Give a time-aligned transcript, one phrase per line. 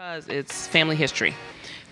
[0.00, 1.34] because it's family history.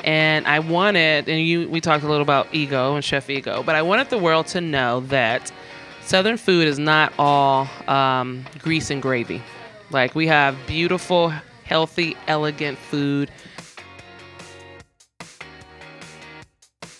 [0.02, 3.74] And I wanted, and you, we talked a little about ego and Chef Ego, but
[3.74, 5.52] I wanted the world to know that
[6.06, 9.42] Southern food is not all um, grease and gravy.
[9.90, 11.34] Like we have beautiful,
[11.64, 13.30] healthy, elegant food.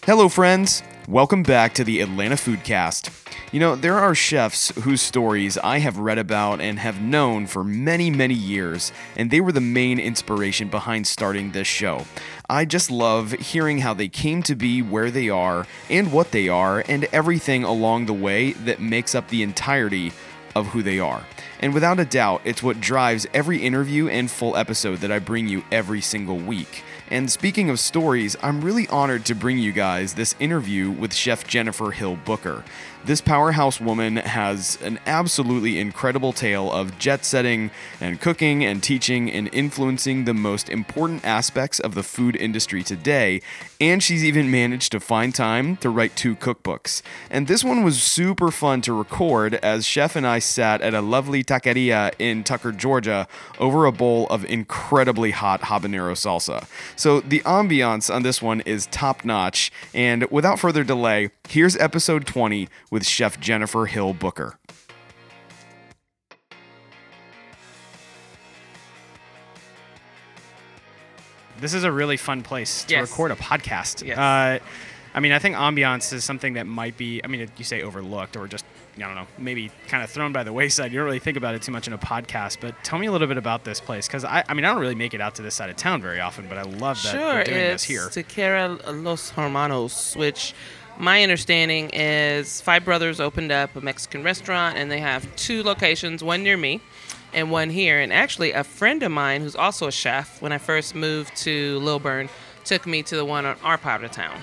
[0.04, 0.82] Hello, friends.
[1.09, 3.27] Welcome back to the Atlanta Foodcast.
[3.51, 7.65] You know, there are chefs whose stories I have read about and have known for
[7.65, 12.05] many, many years, and they were the main inspiration behind starting this show.
[12.51, 16.51] I just love hearing how they came to be where they are and what they
[16.51, 20.12] are, and everything along the way that makes up the entirety
[20.55, 21.25] of who they are.
[21.61, 25.48] And without a doubt, it's what drives every interview and full episode that I bring
[25.48, 26.84] you every single week.
[27.11, 31.47] And speaking of stories, I'm really honored to bring you guys this interview with Chef
[31.47, 32.65] Jennifer Hill Booker.
[33.05, 37.70] This powerhouse woman has an absolutely incredible tale of jet setting
[38.01, 43.41] and cooking and teaching and influencing the most important aspects of the food industry today.
[43.81, 47.00] And she's even managed to find time to write two cookbooks.
[47.31, 51.00] And this one was super fun to record as Chef and I sat at a
[51.00, 53.27] lovely taqueria in Tucker, Georgia,
[53.59, 56.67] over a bowl of incredibly hot habanero salsa.
[56.97, 59.70] So the ambiance on this one is top notch.
[59.94, 64.58] And without further delay, here's episode 20 with Chef Jennifer Hill Booker.
[71.61, 73.11] this is a really fun place to Yes.
[73.11, 74.06] record a podcast.
[74.06, 74.16] Yes.
[74.19, 74.59] Uh,
[75.14, 78.36] I mean, I think ambiance is something that might be, I mean, you say overlooked
[78.36, 78.64] or just,
[78.97, 80.92] I don't know, maybe kind of thrown by the wayside.
[80.92, 83.12] You don't really think about it too much in a podcast, but tell me a
[83.12, 85.34] little bit about this place because I, I mean, I don't really make it out
[85.36, 87.83] to this side of town very often, but I love that Sure, you're doing it's
[87.83, 87.98] this here.
[88.00, 90.55] Sure, it's Taqueria Los Hermanos, which
[90.98, 96.22] my understanding is five brothers opened up a Mexican restaurant, and they have two locations,
[96.24, 96.80] one near me
[97.32, 98.00] and one here.
[98.00, 101.78] And actually, a friend of mine who's also a chef, when I first moved to
[101.78, 102.28] Lilburn,
[102.64, 104.41] took me to the one on our part of town.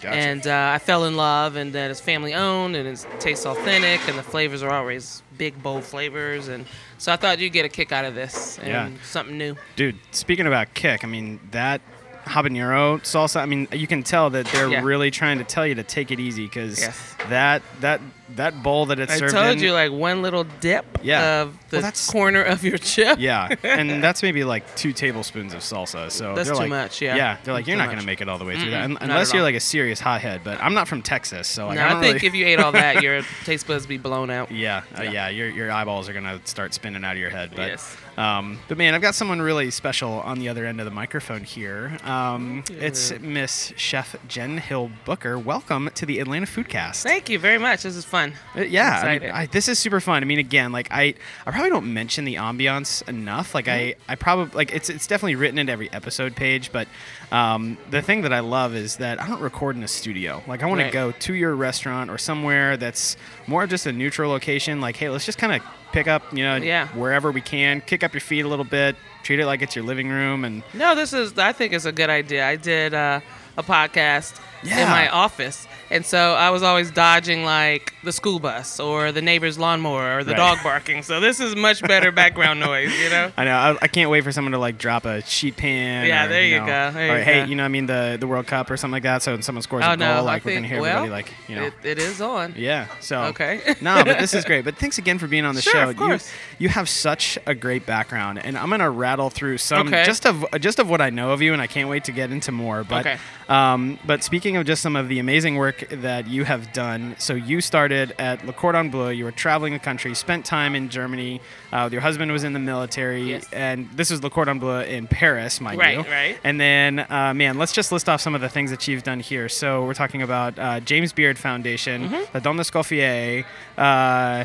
[0.00, 0.16] Gotcha.
[0.16, 4.06] And uh, I fell in love, and that it's family owned, and it tastes authentic,
[4.08, 6.48] and the flavors are always big, bold flavors.
[6.48, 6.66] And
[6.98, 8.90] so I thought you'd get a kick out of this and Yeah.
[9.02, 9.56] something new.
[9.76, 11.80] Dude, speaking about kick, I mean, that
[12.24, 14.82] habanero salsa, I mean, you can tell that they're Yeah.
[14.82, 17.14] really trying to tell you to take it easy because Yes.
[17.28, 18.00] that, that,
[18.36, 19.24] that bowl that it's served.
[19.24, 21.42] I served told in, you, like one little dip Yeah.
[21.42, 23.18] of the Well, that's- corner of your chip.
[23.20, 26.10] Yeah, and that's maybe like two tablespoons of salsa.
[26.10, 27.16] So That's too like, much, yeah.
[27.16, 27.96] Yeah, they're like, you're not much.
[27.96, 29.46] gonna make it all the way through Mm-mm, that, Un- unless you're all.
[29.46, 30.42] like a serious hothead.
[30.42, 32.60] But I'm not from Texas, so like, no, I, I, think really, if you ate
[32.60, 34.50] all that, your taste buds be blown out.
[34.50, 35.10] yeah, uh, Yeah.
[35.12, 37.50] yeah, your your eyeballs are gonna start spinning out of your head.
[37.54, 37.96] But, Yes.
[38.16, 41.44] um, but man, I've got someone really special on the other end of the microphone
[41.44, 41.98] here.
[42.04, 45.38] Um, it's Miss Chef Jen Hill Booker.
[45.38, 47.02] Welcome to the Atlanta Foodcast.
[47.02, 47.82] Thank you very much.
[47.82, 48.32] This is fun.
[48.56, 49.30] Uh, Yeah, I mean.
[49.30, 50.22] I, this is super fun.
[50.22, 51.14] I mean, again, like I,
[51.46, 53.54] I probably don't mention the ambiance enough.
[53.54, 54.00] Like Mm-hmm.
[54.08, 56.70] I, I probably like it's it's definitely written into every episode page.
[56.72, 56.86] But
[57.32, 60.42] um, the thing that I love is that I don't record in a studio.
[60.46, 60.86] Like I want Right.
[60.86, 63.16] to go to your restaurant or somewhere that's
[63.46, 64.80] more just a neutral location.
[64.80, 66.88] Like hey, let's just kind of pick up, you know, Yeah.
[66.88, 69.84] wherever we can, kick up your feet a little bit, treat it like it's your
[69.84, 71.38] living room, and No, this is.
[71.38, 72.44] I think it's a good idea.
[72.46, 73.20] I did uh,
[73.56, 78.80] a podcast in my office, and so I was always dodging like the school bus
[78.80, 80.38] or the neighbor's lawnmower or the Right.
[80.38, 81.02] dog barking.
[81.02, 82.90] So this is much better background noise.
[82.98, 83.30] You know.
[83.36, 83.54] I know.
[83.54, 86.06] I, I can't wait for someone to like drop a sheet pan.
[86.06, 87.44] Yeah, or, there you know, go, there or you hey, go.
[87.50, 89.22] you know, I mean the the World Cup or something like that.
[89.22, 91.10] So when someone scores Oh a goal, no, like I we're gonna hear well, everybody
[91.24, 91.64] like you know.
[91.66, 92.54] it, it is on.
[92.56, 92.86] yeah.
[93.00, 93.60] So Okay.
[93.82, 94.64] no, but this is great.
[94.64, 95.90] But thanks again for being on the Sure, show.
[95.90, 96.30] of course.
[96.58, 100.04] You you have such a great background, and I'm gonna rattle through some Okay.
[100.06, 102.30] just of just of what I know of you, and I can't wait to get
[102.32, 102.82] into more.
[102.84, 103.18] But Okay.
[103.48, 107.34] Um, but speaking of just some of the amazing work that you have done, so
[107.34, 109.10] you started at Le Cordon Bleu.
[109.10, 111.40] You were traveling the country, spent time in Germany.
[111.72, 113.46] Uh, your husband was in the military, Yes.
[113.52, 116.00] and this was Le Cordon Bleu in Paris, mind Right, you.
[116.02, 116.10] right.
[116.10, 116.38] right.
[116.42, 119.20] And then, uh, man, let's just list off some of the things that you've done
[119.20, 119.48] here.
[119.48, 122.22] So we're talking about uh, James Beard Foundation, Mm-hmm.
[122.34, 123.44] Les Dames d'Escoffier,
[123.76, 124.44] uh,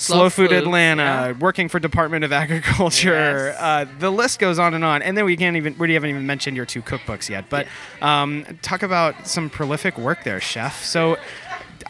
[0.00, 1.32] Slow, Food, Food, Atlanta, yeah.
[1.32, 3.52] working for Department of Agriculture.
[3.52, 3.56] Yes.
[3.60, 5.02] Uh, the list goes on and on.
[5.02, 7.46] And then we can't even we haven't even mentioned your two cookbooks yet.
[7.48, 7.66] But
[8.00, 10.84] um, talk about some prolific work there, chef.
[10.84, 11.18] So.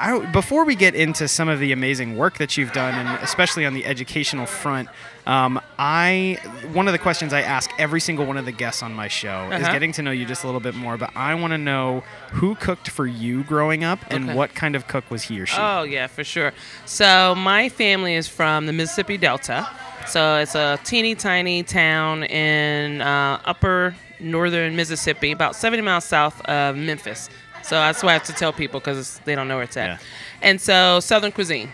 [0.01, 3.67] I, before we get into some of the amazing work that you've done, and especially
[3.67, 4.89] on the educational front,
[5.27, 6.39] um, I
[6.73, 9.51] one of the questions I ask every single one of the guests on my show
[9.53, 9.73] is Uh-huh.
[9.73, 10.97] getting to know you just a little bit more.
[10.97, 12.03] But I want to know
[12.33, 14.35] who cooked for you growing up, and Okay.
[14.35, 15.57] what kind of cook was he or she?
[15.61, 16.53] Oh yeah, for sure.
[16.87, 19.69] So my family is from the Mississippi Delta.
[20.07, 26.41] So it's a teeny tiny town in uh, upper northern Mississippi, about 70 miles south
[26.47, 27.29] of Memphis.
[27.63, 29.87] So that's why I have to tell people because they don't know where it's at.
[29.87, 29.99] Yeah.
[30.43, 31.71] And so Southern cuisine.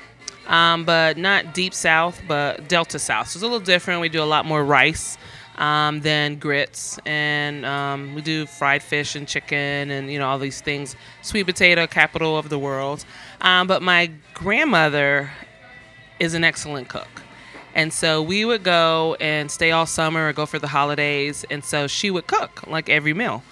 [0.46, 3.28] um, but not deep south, but Delta South.
[3.28, 4.00] So it's a little different.
[4.00, 5.18] We do a lot more rice.
[5.56, 10.38] Um, then grits, and um, we do fried fish and chicken, and you know all
[10.38, 10.94] these things.
[11.22, 13.06] Sweet potato, capital of the world.
[13.40, 15.30] Um, but my grandmother
[16.20, 17.22] is an excellent cook.
[17.74, 21.44] And so we would go and stay all summer or go for the holidays.
[21.50, 23.42] And so she would cook like every meal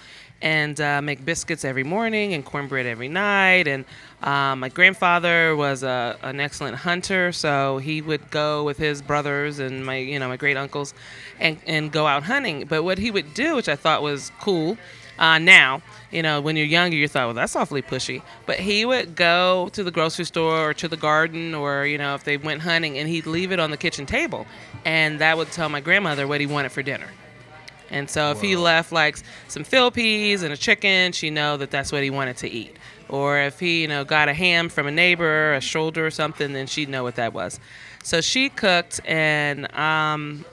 [0.41, 3.67] and uh, make biscuits every morning and cornbread every night.
[3.67, 3.85] And
[4.21, 9.59] um, my grandfather was a, an excellent hunter, so he would go with his brothers
[9.59, 10.93] and my, you know, my great uncles,
[11.39, 12.65] and, and go out hunting.
[12.67, 14.77] But what he would do, which I thought was cool,
[15.17, 18.21] uh, now, you know, when you're younger, you thought, well, that's awfully pushy.
[18.45, 22.15] But he would go to the grocery store or to the garden, or you know,
[22.15, 24.45] if they went hunting, and he'd leave it on the kitchen table,
[24.83, 27.07] and that would tell my grandmother what he wanted for dinner.
[27.89, 29.17] And so if he left like
[29.47, 32.75] some field peas and a chicken, she know that that's what he wanted to eat.
[33.09, 36.53] Or if he, you know, got a ham from a neighbor, a shoulder or something,
[36.53, 37.59] then she'd know what that was.
[38.03, 40.45] So she cooked and um,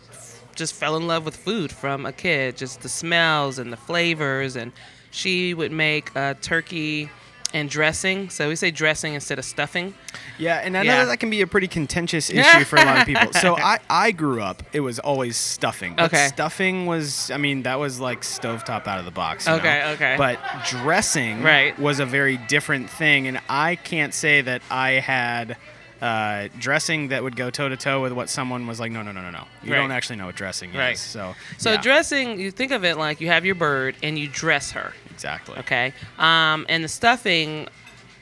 [0.54, 4.56] just fell in love with food from a kid, just the smells and the flavors.
[4.56, 4.72] And
[5.10, 7.10] she would make a turkey
[7.54, 8.30] and dressing.
[8.30, 9.94] So we say dressing instead of stuffing.
[10.38, 10.98] Yeah, and I know Yeah.
[11.04, 13.32] that, that can be a pretty contentious issue for a lot of people.
[13.32, 15.94] So I, I grew up, it was always stuffing.
[15.96, 16.28] But Okay.
[16.28, 19.46] Stuffing was, I mean, that was like stovetop out of the box.
[19.46, 19.92] you Okay, know?
[19.92, 20.14] okay.
[20.18, 20.38] But
[20.68, 21.78] dressing Right.
[21.78, 23.26] was a very different thing.
[23.28, 25.56] And I can't say that I had
[26.00, 29.12] uh, dressing that would go toe to toe with what someone was like, no, no,
[29.12, 29.44] no, no, no.
[29.62, 29.78] You Right.
[29.78, 30.94] don't actually know what dressing Right.
[30.94, 31.00] is.
[31.00, 34.26] So, So yeah, dressing, you think of it like you have your bird and you
[34.26, 34.92] dress her.
[35.14, 35.56] Exactly.
[35.58, 35.92] Okay.
[36.18, 37.68] Um, and the stuffing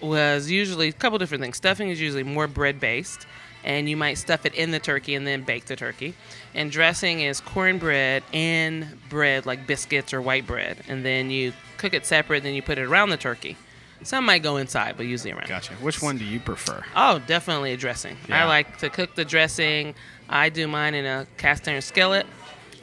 [0.00, 1.56] was usually a couple different things.
[1.56, 3.26] Stuffing is usually more bread based,
[3.64, 6.14] and you might stuff it in the turkey and then bake the turkey.
[6.54, 11.94] And dressing is cornbread and bread, like biscuits or white bread, and then you cook
[11.94, 12.42] it separate.
[12.42, 13.56] Then you put it around the turkey.
[14.02, 15.46] Some might go inside, but usually around.
[15.46, 15.74] Gotcha.
[15.74, 16.82] Which one do you prefer?
[16.96, 18.16] Oh, definitely a dressing.
[18.28, 18.44] Yeah.
[18.44, 19.94] I like to cook the dressing.
[20.26, 22.26] I do mine in a cast iron skillet,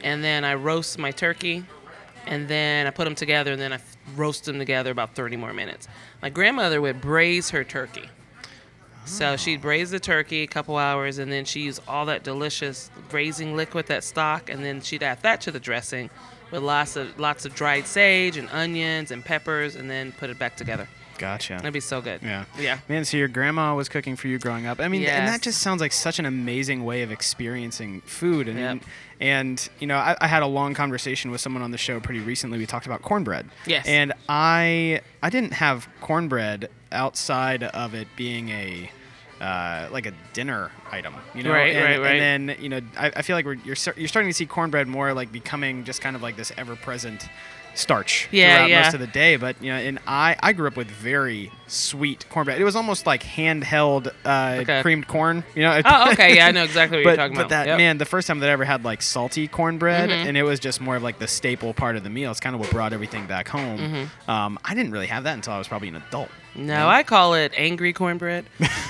[0.00, 1.64] and then I roast my turkey,
[2.28, 3.80] and then I put them together, and then I
[4.14, 5.88] roast them together about 30 more minutes.
[6.20, 8.10] My grandmother would braise her turkey.
[9.06, 9.36] So oh.
[9.36, 13.56] she'd braise the turkey a couple hours, and then she used all that delicious braising
[13.56, 16.10] liquid, that stock, and then she'd add that to the dressing
[16.50, 20.38] with lots of lots of dried sage and onions and peppers, and then put it
[20.38, 20.86] back together.
[21.18, 21.54] Gotcha.
[21.54, 22.22] That'd be so good.
[22.22, 22.44] Yeah.
[22.58, 22.78] Yeah.
[22.88, 24.80] Man, so your grandma was cooking for you growing up.
[24.80, 28.48] I mean, and that just sounds like such an amazing way of experiencing food.
[28.48, 28.82] And, Yep.
[29.20, 32.20] and you know, I, I had a long conversation with someone on the show pretty
[32.20, 32.58] recently.
[32.58, 33.46] We talked about cornbread.
[33.66, 33.86] Yes.
[33.86, 38.90] And I I didn't have cornbread outside of it being a
[39.40, 41.52] uh, like a dinner item, you know.
[41.52, 42.20] Right, and, right, right.
[42.20, 44.88] And then you know, I, I feel like we're, you're you're starting to see cornbread
[44.88, 47.28] more like becoming just kind of like this ever-present
[47.78, 48.82] starch Yeah, throughout yeah.
[48.82, 49.36] most of the day.
[49.36, 52.60] But you know, and I I grew up with very sweet cornbread.
[52.60, 54.82] It was almost like handheld uh, Okay.
[54.82, 55.44] creamed corn.
[55.54, 55.80] You know.
[55.84, 56.34] Oh, okay.
[56.36, 57.48] Yeah, I know exactly what but, you're talking but about.
[57.50, 57.78] But that Yep.
[57.78, 60.26] man, the first time that I ever had like salty cornbread, Mhm.
[60.26, 62.30] and it was just more of like the staple part of the meal.
[62.30, 63.78] It's kind of what brought everything back home.
[63.78, 64.30] Mm-hmm.
[64.30, 66.30] Um, I didn't really have that until I was probably an adult.
[66.58, 68.44] No, I call it angry cornbread,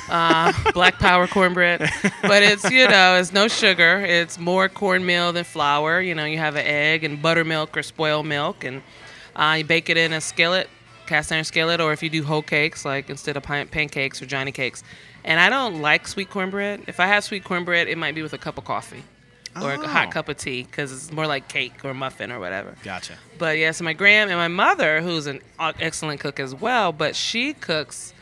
[0.08, 1.80] uh, black power cornbread.
[2.22, 4.00] But it's you know it's no sugar.
[4.00, 6.00] It's more cornmeal than flour.
[6.00, 8.82] You know you have an egg and buttermilk or spoiled milk, and
[9.36, 10.70] uh, you bake it in a skillet,
[11.06, 14.26] cast iron skillet, or if you do whole cakes, like instead of pan- pancakes or
[14.26, 14.82] Johnny cakes.
[15.24, 16.84] And I don't like sweet cornbread.
[16.86, 19.04] If I have sweet cornbread, it might be with a cup of coffee
[19.56, 19.86] or a Oh.
[19.86, 22.74] hot cup of tea because it's more like cake or muffin or whatever.
[22.84, 23.14] Gotcha.
[23.38, 27.54] But yes, my grand and my mother, who's an excellent cook as well, but she
[27.54, 28.12] cooks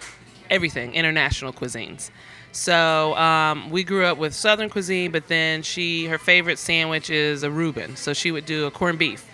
[0.50, 2.11] everything international cuisines.
[2.53, 7.43] So um, we grew up with Southern cuisine, but then she her favorite sandwich is
[7.43, 7.97] a Reuben.
[7.97, 9.27] So she would do a corned beef,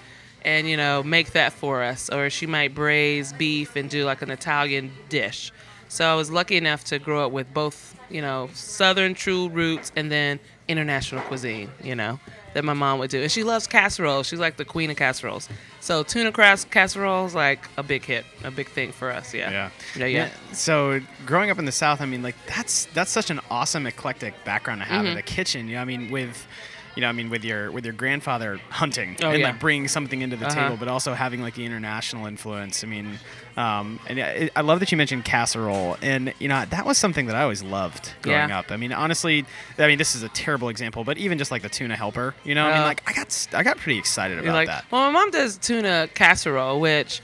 [0.44, 4.22] and you know make that for us, or she might braise beef and do like
[4.22, 5.52] an Italian dish.
[5.88, 9.92] So I was lucky enough to grow up with both, you know, Southern true roots
[9.94, 11.70] and then international cuisine.
[11.82, 12.20] You know
[12.54, 14.26] that my mom would do, and she loves casseroles.
[14.26, 15.48] She's like the queen of casseroles.
[15.80, 19.32] So tuna cras- casseroles like a big hit, a big thing for us.
[19.34, 19.50] Yeah.
[19.50, 19.70] Yeah.
[19.96, 20.06] Yeah.
[20.06, 20.28] yeah.
[20.52, 24.34] So growing up in the South, I mean, like that's that's such an awesome eclectic
[24.44, 25.16] background to have in Mhm.
[25.16, 25.68] the kitchen.
[25.68, 26.46] You know, I mean, with
[26.94, 29.46] you know, I mean, with your with your grandfather hunting Oh, and yeah.
[29.48, 30.54] like bringing something into the Uh-huh.
[30.54, 32.84] table, but also having like the international influence.
[32.84, 33.18] I mean,
[33.56, 37.26] um, and I, I love that you mentioned casserole, and you know, that was something
[37.26, 38.58] that I always loved growing Yeah.
[38.58, 38.70] up.
[38.70, 39.44] I mean, honestly,
[39.78, 42.54] I mean, this is a terrible example, but even just like the tuna helper, you
[42.54, 44.84] know, I mean, like I got I got pretty excited about like, that.
[44.90, 47.22] well, my mom does tuna casserole, which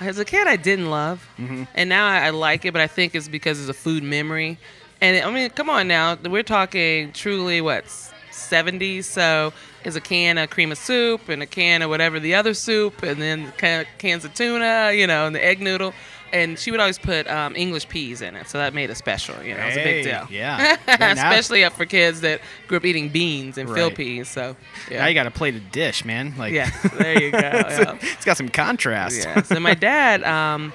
[0.00, 1.66] as a kid I didn't love, Mhm.
[1.74, 4.58] and now I, I like it, but I think it's because it's a food memory.
[5.02, 7.84] And I mean, come on now, we're talking truly what
[8.30, 9.52] 70s, so
[9.84, 13.02] is a can of cream of soup and a can of whatever the other soup,
[13.02, 13.52] and then
[13.98, 15.92] cans of tuna, you know, and the egg noodle.
[16.32, 19.42] and she would always put um, English peas in it, so that made it special.
[19.42, 20.26] You know, it was a big Hey, deal.
[20.30, 20.76] yeah.
[20.86, 23.96] Now- especially up for kids that grew up eating beans and fill Right.
[23.96, 24.28] peas.
[24.28, 24.54] So
[24.90, 26.34] Now yeah, you got to plate a plated dish, man.
[26.38, 27.38] Like, yeah, there you go.
[27.40, 27.98] yeah.
[28.00, 29.18] it's got some contrast.
[29.24, 29.42] Yeah.
[29.42, 30.72] So my dad, um,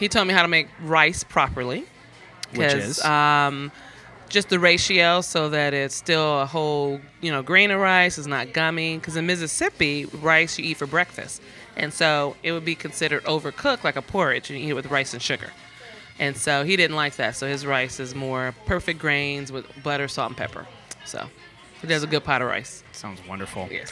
[0.00, 1.84] he taught me how to make rice properly.
[2.54, 3.04] Which is?
[3.04, 3.70] um,
[4.36, 8.26] just the ratio so that it's still a whole, you know, grain of rice It's
[8.26, 8.98] not gummy.
[8.98, 11.40] Because in Mississippi, rice you eat for breakfast,
[11.74, 14.90] and so it would be considered overcooked like a porridge, and you eat it with
[14.90, 15.52] rice and sugar.
[16.18, 17.34] And so he didn't like that.
[17.34, 20.66] So his rice is more perfect grains with butter, salt, and pepper.
[21.06, 21.28] So
[21.80, 22.84] he does a good pot of rice.
[22.92, 23.68] Sounds wonderful.
[23.70, 23.90] Yes.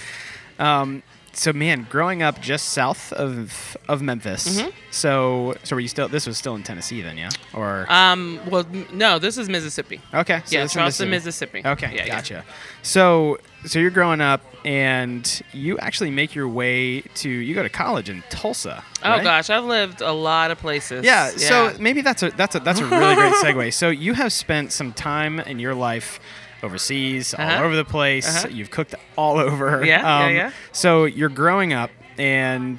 [0.58, 1.02] Um,
[1.34, 4.60] so man, growing up just south of of Memphis.
[4.60, 4.70] Mm-hmm.
[4.90, 6.08] So so were you still?
[6.08, 7.30] This was still in Tennessee then, yeah?
[7.52, 8.40] Or Um.
[8.48, 10.00] Well, no, this is Mississippi.
[10.12, 11.62] okay, so yeah, Charleston, Mississippi.
[11.64, 12.16] Okay, Yeah, yeah.
[12.16, 12.44] gotcha.
[12.82, 17.68] So so you're growing up and you actually make your way to you go to
[17.68, 18.82] college in Tulsa.
[19.02, 21.04] Oh gosh, I've lived a lot of places.
[21.04, 23.72] Yeah, so maybe that's a that's a that's a really great segue.
[23.74, 26.20] So you have spent some time in your life
[26.64, 27.64] overseas, all Uh-huh.
[27.64, 28.26] over the place.
[28.44, 28.49] Uh-huh.
[28.50, 29.78] You've cooked all over.
[29.78, 30.50] Um, Yeah, yeah, yeah.
[30.73, 32.78] So you're growing up, and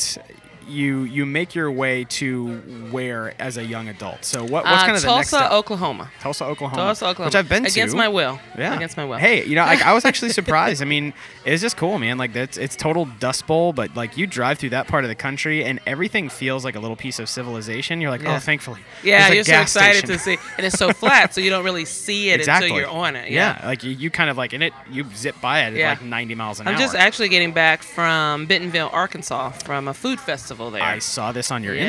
[0.67, 2.57] you you make your way to
[2.91, 4.25] where as a young adult.
[4.25, 5.51] So what, what's uh, kind of the next step?
[5.51, 6.11] Oklahoma.
[6.19, 6.81] Tulsa, Oklahoma.
[6.81, 7.27] Tulsa, Oklahoma.
[7.27, 7.81] Which I've been against to.
[7.81, 8.39] Against my will.
[8.57, 9.17] Yeah, against my will.
[9.17, 10.81] Hey, you know, like I was actually surprised.
[10.81, 11.13] I mean,
[11.45, 12.17] it's just cool, man.
[12.17, 15.15] Like it's it's total Dust Bowl, but like you drive through that part of the
[15.15, 18.01] country, and everything feels like a little piece of civilization.
[18.01, 18.37] You're like, Yeah.
[18.37, 18.81] oh, thankfully.
[19.03, 20.09] yeah, you're so excited station.
[20.09, 22.69] to see, and it's so flat, so you don't really see it exactly.
[22.69, 23.29] until you're on it.
[23.29, 23.67] Yeah, Yeah.
[23.67, 24.73] like you, you kind of like in it.
[24.89, 25.89] You zip by it at Yeah.
[25.89, 26.73] like 90 miles an hour.
[26.73, 30.81] I'm just actually getting back from Bentonville, Arkansas, from a food festival there.
[30.81, 31.87] I saw this on your yeah,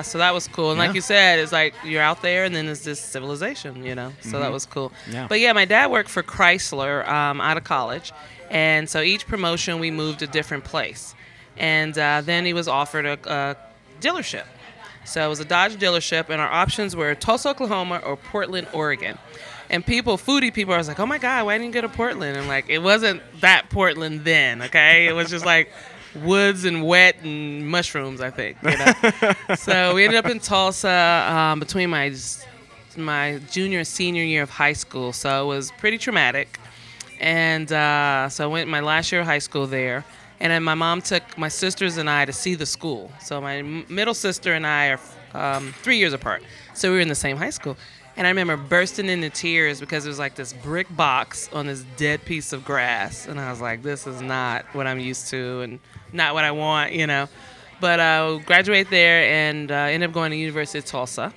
[0.00, 0.04] Instagram.
[0.04, 0.70] so that was cool.
[0.72, 0.86] And Yeah.
[0.86, 4.12] like you said, it's like you're out there, and then there's this civilization, you know.
[4.20, 4.90] So that was cool.
[4.90, 5.12] Mm-hmm.
[5.12, 5.26] Yeah.
[5.28, 8.12] But yeah, my dad worked for Chrysler um, out of college,
[8.50, 11.14] and so each promotion we moved a different place,
[11.58, 13.56] and uh, then he was offered a, a
[14.00, 14.44] dealership.
[15.04, 19.18] So it was a Dodge dealership, and our options were Tulsa, Oklahoma, or Portland, Oregon.
[19.70, 21.92] And people, foodie people, I was like, "Oh my God, why didn't you go to
[21.92, 25.06] Portland?" And like, it wasn't that Portland then, okay?
[25.08, 25.72] It was just like
[26.24, 28.56] woods and wet and mushrooms, I think.
[28.62, 29.54] You know?
[29.56, 32.12] so we ended up in Tulsa um, between my
[32.96, 35.12] my junior and senior year of high school.
[35.12, 36.58] So it was pretty traumatic.
[37.20, 40.04] And uh, so I went my last year of high school there.
[40.40, 43.10] And then my mom took my sisters and I to see the school.
[43.22, 45.00] So my middle sister and I are
[45.34, 46.42] um, three years apart.
[46.74, 47.76] So we were in the same high school.
[48.16, 51.84] And I remember bursting into tears because it was like this brick box on this
[51.96, 53.26] dead piece of grass.
[53.26, 55.80] And I was like, this is not what I'm used to and
[56.12, 57.28] not what I want, you know.
[57.78, 61.34] But I graduated there and uh, ended up going to University of Tulsa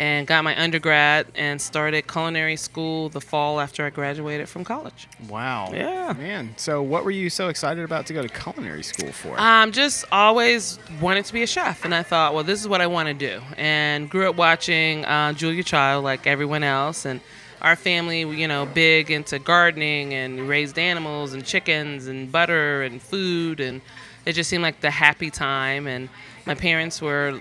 [0.00, 5.06] and got my undergrad and started culinary school the fall after I graduated from college.
[5.28, 5.72] Wow.
[5.74, 6.14] Yeah.
[6.16, 6.54] Man.
[6.56, 9.38] So what were you so excited about to go to culinary school for?
[9.38, 12.80] Um, just always wanted to be a chef, and I thought, well, this is what
[12.80, 13.42] I want to do.
[13.58, 17.20] And grew up watching uh, Julia Child like everyone else, and
[17.60, 23.02] our family, you know, big into gardening and raised animals and chickens and butter and
[23.02, 23.82] food, and
[24.24, 25.86] it just seemed like the happy time.
[25.86, 26.08] And
[26.46, 27.38] my parents were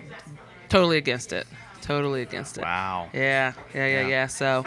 [0.68, 1.48] totally against it,
[1.82, 2.62] totally against it.
[2.62, 3.10] wow.
[3.14, 4.08] Yeah, yeah, yeah, Yeah.
[4.08, 4.28] yeah.
[4.28, 4.66] So,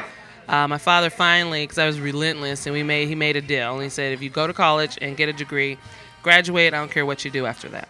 [0.48, 3.74] uh, my father finally, because I was relentless, and we made he made a deal.
[3.74, 5.78] And he said, if you go to college and get a degree,
[6.22, 7.88] graduate, I don't care what you do after that.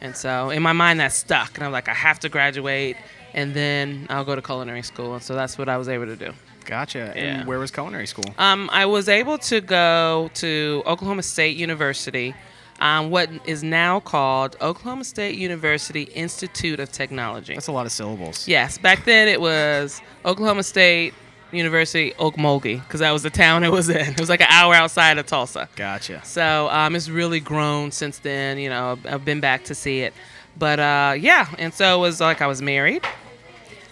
[0.00, 2.96] And so, in my mind, that stuck, and I'm like, I have to graduate,
[3.34, 5.12] and then I'll go to culinary school.
[5.14, 6.32] And so that's what I was able to do.
[6.64, 7.12] Gotcha.
[7.14, 7.22] Yeah.
[7.40, 8.24] And where was culinary school?
[8.38, 12.34] Um, I was able to go to Oklahoma State University,
[12.80, 17.54] um, what is now called Oklahoma State University Institute of Technology.
[17.54, 18.48] That's a lot of syllables.
[18.48, 21.12] Yes, back then it was Oklahoma State
[21.52, 23.96] University Okmulgee because that was the town it was in.
[23.96, 25.68] It was like an hour outside of Tulsa.
[25.76, 26.24] Gotcha.
[26.24, 28.58] So um, it's really grown since then.
[28.58, 30.14] You know, I've- I've been back to see it,
[30.56, 31.48] but uh, yeah.
[31.58, 33.02] And so it was like I was married,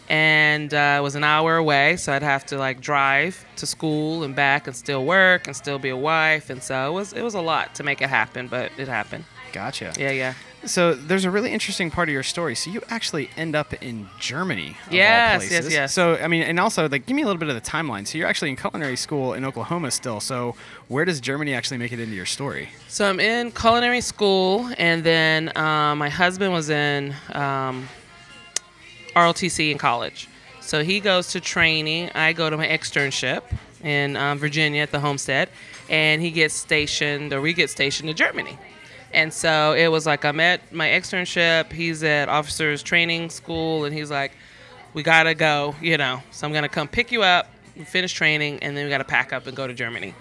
[0.09, 4.23] and uh, it was an hour away, so I'd have to like drive to school
[4.23, 7.23] and back, and still work, and still be a wife, and so it was it
[7.23, 9.25] was a lot to make it happen, but it happened.
[9.53, 9.93] Gotcha.
[9.99, 10.35] Yeah, yeah.
[10.65, 12.55] So there's a really interesting part of your story.
[12.55, 14.77] So you actually end up in Germany.
[14.91, 15.73] Yes, yes, places.
[15.73, 15.93] yes.
[15.93, 18.07] So I mean, and also like, give me a little bit of the timeline.
[18.07, 20.21] So you're actually in culinary school in Oklahoma still.
[20.21, 20.57] So
[20.89, 22.71] where does Germany actually make it into your story?
[22.89, 27.89] So I'm in culinary school, and then um, my husband was in um,
[29.15, 30.29] ROTC in college.
[30.61, 32.11] So he goes to training.
[32.15, 33.43] I go to my externship
[33.83, 35.49] in um, Virginia at the homestead,
[35.89, 38.59] and he gets stationed, or we get stationed to Germany.
[39.13, 41.73] And so it was like I'm at my externship.
[41.73, 44.33] He's at officers training school, and he's like,
[44.93, 46.23] "We gotta go," you know.
[46.31, 47.49] So I'm gonna come pick you up,
[47.87, 50.15] finish training, and then we gotta pack up and go to Germany.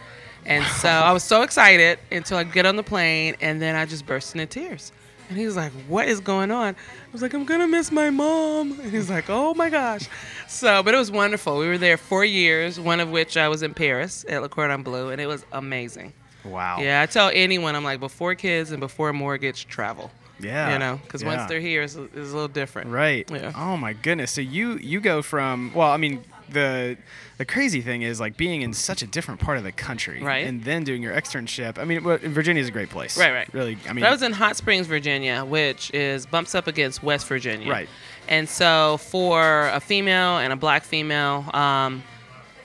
[0.45, 3.85] And so I was so excited until I get on the plane, and then I
[3.85, 4.93] just burst into tears.
[5.29, 8.09] And he was like, "What is going on?" I was like, "I'm gonna miss my
[8.09, 10.07] mom." And he's like, "Oh my gosh!"
[10.47, 11.57] So, but it was wonderful.
[11.59, 14.83] We were there four years, one of which I was in Paris at Le Cordon
[14.83, 16.13] Bleu, and it was amazing.
[16.45, 16.77] Wow.
[16.79, 20.11] Yeah, I tell anyone, I'm like, before kids and before mortgage, travel.
[20.39, 20.71] Yeah.
[20.73, 21.35] You know, because Yeah.
[21.35, 22.91] once they're here, it's, it's a little different.
[22.91, 23.29] Right.
[23.29, 23.51] Yeah.
[23.55, 24.31] Oh my goodness.
[24.31, 26.97] So you you go from well, I mean the
[27.37, 30.47] the crazy thing is like being in such a different part of the country, Right.
[30.47, 31.77] And then doing your externship.
[31.77, 33.17] I mean, Virginia is a great place.
[33.17, 33.53] Right, right.
[33.53, 33.77] Really.
[33.87, 37.27] I mean, But I was in Hot Springs, Virginia, which is bumps up against West
[37.27, 37.71] Virginia.
[37.71, 37.89] Right.
[38.27, 42.03] And so for a female and a black female, um,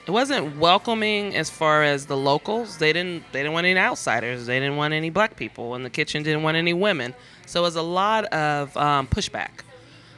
[0.06, 2.78] it wasn't welcoming as far as the locals.
[2.78, 4.46] They didn't they didn't want any outsiders.
[4.46, 7.14] They didn't want any black people, and the kitchen didn't want any women.
[7.46, 9.62] So it was a lot of um, pushback.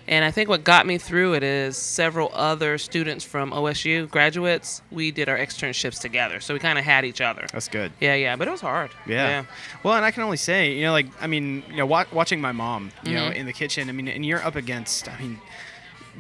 [0.07, 4.83] And I think what got me through it is several other students from OSU, graduates,
[4.91, 6.41] we did our externships together.
[6.41, 7.47] So we kind of had each other.
[7.53, 7.91] that's good.
[8.01, 8.91] Yeah, yeah, but it was hard.
[9.07, 9.45] Yeah.
[9.83, 12.41] Well, and I can only say, you know, like I mean, you know, wa- watching
[12.41, 13.35] my mom, you know, Mhm.
[13.37, 13.89] in the kitchen.
[13.89, 15.39] I mean, and you're up against, I mean,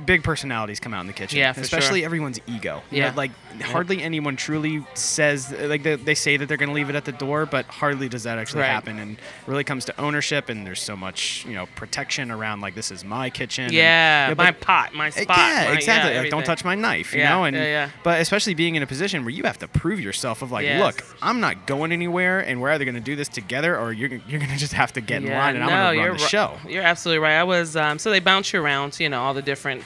[0.06, 1.38] big personalities come out in the kitchen.
[1.38, 2.06] Yeah, especially sure.
[2.06, 2.82] everyone's ego.
[2.90, 3.10] You Yeah.
[3.10, 3.30] know, like
[3.62, 7.04] hardly anyone truly says like they, they say that they're going to leave it at
[7.04, 8.68] the door, but hardly does that actually Right.
[8.70, 8.98] happen.
[8.98, 12.90] And really comes to ownership, and there's so much you know protection around like this
[12.90, 13.64] is my kitchen.
[13.64, 15.36] and- Yeah, you know, my pot, my spot.
[15.38, 16.12] Yeah, my- exactly.
[16.14, 17.44] yeah, like, don't touch my knife, you Yeah, know.
[17.44, 17.88] And yeah, yeah.
[18.02, 20.80] but especially being in a position where you have to prove yourself of like, Yes.
[20.82, 24.10] look, I'm not going anywhere, and we're either going to do this together, or you're
[24.28, 26.16] you're going to just have to get in line, and I'm no, going to run
[26.16, 26.58] the ri- show.
[26.68, 27.34] You're absolutely right.
[27.38, 29.83] I was um, so they bounce you around, you know, all the different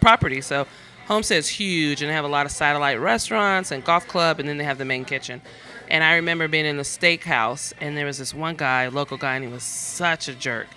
[0.00, 0.46] properties.
[0.46, 0.66] So
[1.06, 4.56] Homestead's huge, and they have a lot of satellite restaurants and golf club, and then
[4.56, 5.42] they have the main kitchen.
[5.88, 9.34] And I remember being in the steakhouse, and there was this one guy, local guy,
[9.34, 10.68] and he was such a jerk.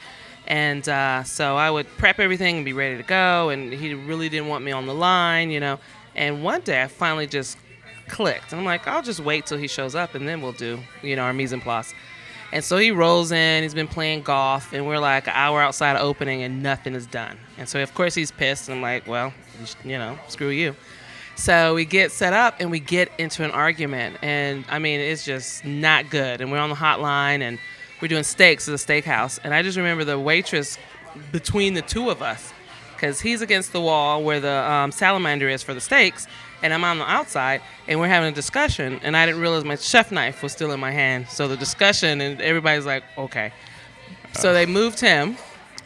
[0.48, 4.30] And uh, so I would prep everything and be ready to go, and he really
[4.30, 5.80] didn't want me on the line, you know.
[6.15, 7.58] And one day I finally just
[8.08, 10.80] clicked, and I'm like, I'll just wait till he shows up, and then we'll do,
[11.01, 11.94] you know, our mise en place.
[12.51, 15.95] And so he rolls in, he's been playing golf, and we're like an hour outside
[15.95, 17.37] of opening, and nothing is done.
[17.57, 18.69] And so, of course, he's pissed.
[18.69, 19.33] And I'm like, well,
[19.83, 20.75] you know, screw you.
[21.35, 24.17] So we get set up and we get into an argument.
[24.21, 26.39] And I mean, it's just not good.
[26.39, 27.59] And we're on the hotline and
[28.01, 29.37] we're doing steaks at a steakhouse.
[29.43, 30.77] And I just remember the waitress
[31.34, 32.53] between the two of us,
[32.93, 36.25] because he's against the wall where the um, salamander is for the steaks,
[36.62, 39.00] and I'm on the outside, and we're having a discussion.
[39.04, 41.28] And I didn't realize my chef knife was still in my hand.
[41.30, 43.52] So the discussion, and everybody's like, okay.
[44.34, 45.38] So they moved him,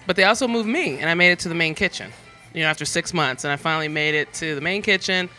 [0.07, 2.11] but they also moved me, and I made it to the main kitchen.
[2.53, 5.29] You know, after six months, and I finally made it to the main kitchen.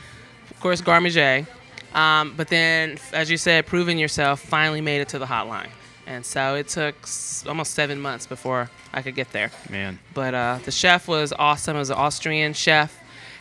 [0.50, 1.46] Of course, Garde manger.
[1.94, 5.70] Um, but then, as you said, proving yourself, finally made it to the hotline.
[6.06, 9.50] And so it took s- almost seven months before I could get there.
[9.68, 11.74] Man, But uh, the chef was awesome.
[11.74, 12.96] It was an Austrian chef.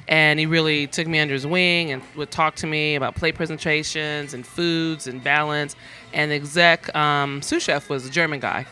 [0.09, 3.35] And he really took me under his wing and would talk to me about plate
[3.35, 5.75] presentations and foods and balance.
[6.13, 8.65] And the exec um, sous chef was a German guy.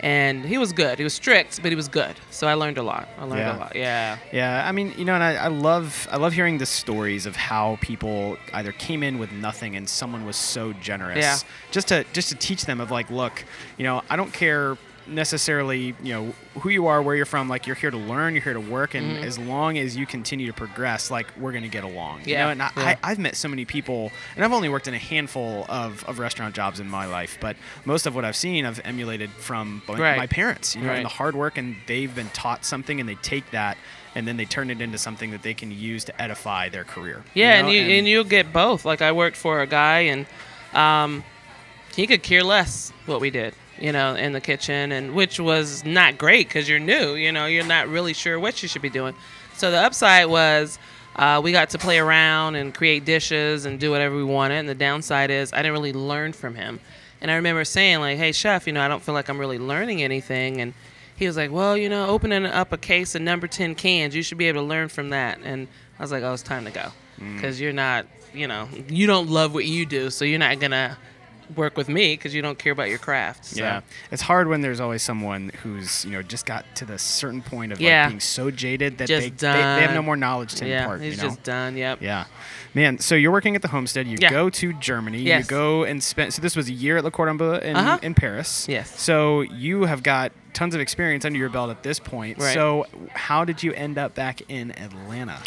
[0.00, 0.98] And he was good.
[0.98, 2.16] He was strict, but he was good.
[2.30, 3.08] So I learned a lot.
[3.18, 3.56] I learned Yeah.
[3.56, 3.76] a lot.
[3.76, 4.18] Yeah.
[4.32, 4.68] yeah.
[4.68, 7.78] I mean, you know, and I, I love I love hearing the stories of how
[7.80, 11.18] people either came in with nothing and someone was so generous.
[11.20, 11.38] Yeah.
[11.70, 13.44] Just to just to teach them of like, look,
[13.78, 14.76] you know, I don't care
[15.06, 17.48] necessarily, you know, who you are, where you're from.
[17.48, 20.46] Like, you're here to learn, you're here to work, and as long as you continue
[20.46, 22.20] to progress, like, we're gonna get along.
[22.24, 22.70] You Yeah, know, and yeah.
[22.76, 26.18] I, I've met so many people, and I've only worked in a handful of, of
[26.18, 29.98] restaurant jobs in my life, but most of what I've seen, I've emulated from my,
[29.98, 30.16] Right.
[30.16, 30.74] my parents.
[30.76, 30.96] You know, Right.
[30.96, 33.76] and the hard work, and they've been taught something, and they take that.
[34.14, 37.24] And then they turn it into something that they can use to edify their career.
[37.32, 37.68] Yeah, know?
[37.68, 38.84] and you and, you'll get both.
[38.84, 40.26] Like I worked for a guy, and
[40.74, 41.24] um,
[41.96, 45.84] he could care less what we did, you know, in the kitchen, and which was
[45.84, 47.14] not great because you're new.
[47.14, 49.14] You know, you're not really sure what you should be doing.
[49.56, 50.78] So the upside was.
[51.14, 54.54] Uh, we got to play around and create dishes and do whatever we wanted.
[54.54, 56.80] And the downside is I didn't really learn from him.
[57.20, 59.58] And I remember saying like, "Hey, chef, you know, I don't feel like I'm really
[59.58, 60.72] learning anything." And
[61.14, 64.22] he was like, "Well, you know, opening up a case of number ten cans, you
[64.22, 65.68] should be able to learn from that." And
[65.98, 67.34] I was like, "Oh, it's time to go, Mm.
[67.36, 70.96] because you're not, you know, you don't love what you do, so you're not gonna
[71.56, 73.60] work with me because you don't care about your craft." So.
[73.62, 77.42] Yeah, it's hard when there's always someone who's you know just got to the certain
[77.42, 78.02] point of Yeah.
[78.02, 81.00] like being so jaded that they, they, they have no more knowledge to yeah, impart.
[81.00, 81.28] he's you know?
[81.28, 81.76] just done.
[81.76, 82.02] Yep.
[82.02, 82.24] yeah,
[82.74, 82.98] man.
[82.98, 84.06] So you're working at the homestead.
[84.06, 84.30] You Yeah.
[84.30, 85.18] go to Germany.
[85.18, 86.34] You go and spend.
[86.34, 87.98] So this was a year at Le Cordon Bleu in, Uh-huh.
[88.02, 88.66] in Paris.
[88.68, 89.00] Yes.
[89.00, 92.38] So you have got tons of experience under your belt at this point.
[92.38, 92.52] Right.
[92.54, 95.38] So how did you end up back in Atlanta?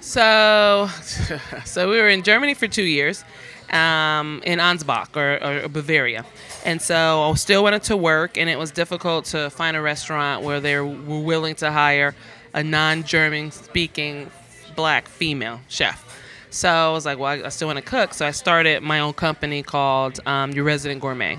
[0.00, 0.88] So,
[1.64, 3.24] so we were in Germany for two years,
[3.70, 6.24] um, in Ansbach or, or Bavaria,
[6.64, 10.44] and so I still wanted to work, and it was difficult to find a restaurant
[10.44, 12.14] where they were willing to hire
[12.52, 14.30] a non-German speaking
[14.74, 16.06] black female chef.
[16.50, 18.98] So I was like, well, I, I still want to cook, so I started my
[18.98, 21.38] own company called um, Your Resident Gourmet,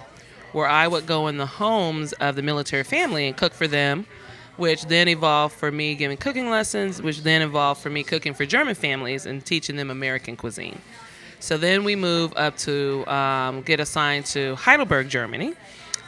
[0.53, 4.05] where I would go in the homes of the military family and cook for them,
[4.55, 8.45] which then evolved for me giving cooking lessons, which then evolved for me cooking for
[8.45, 10.79] German families and teaching them American cuisine.
[11.41, 15.53] So then we move up to um, get assigned to Heidelberg, Germany.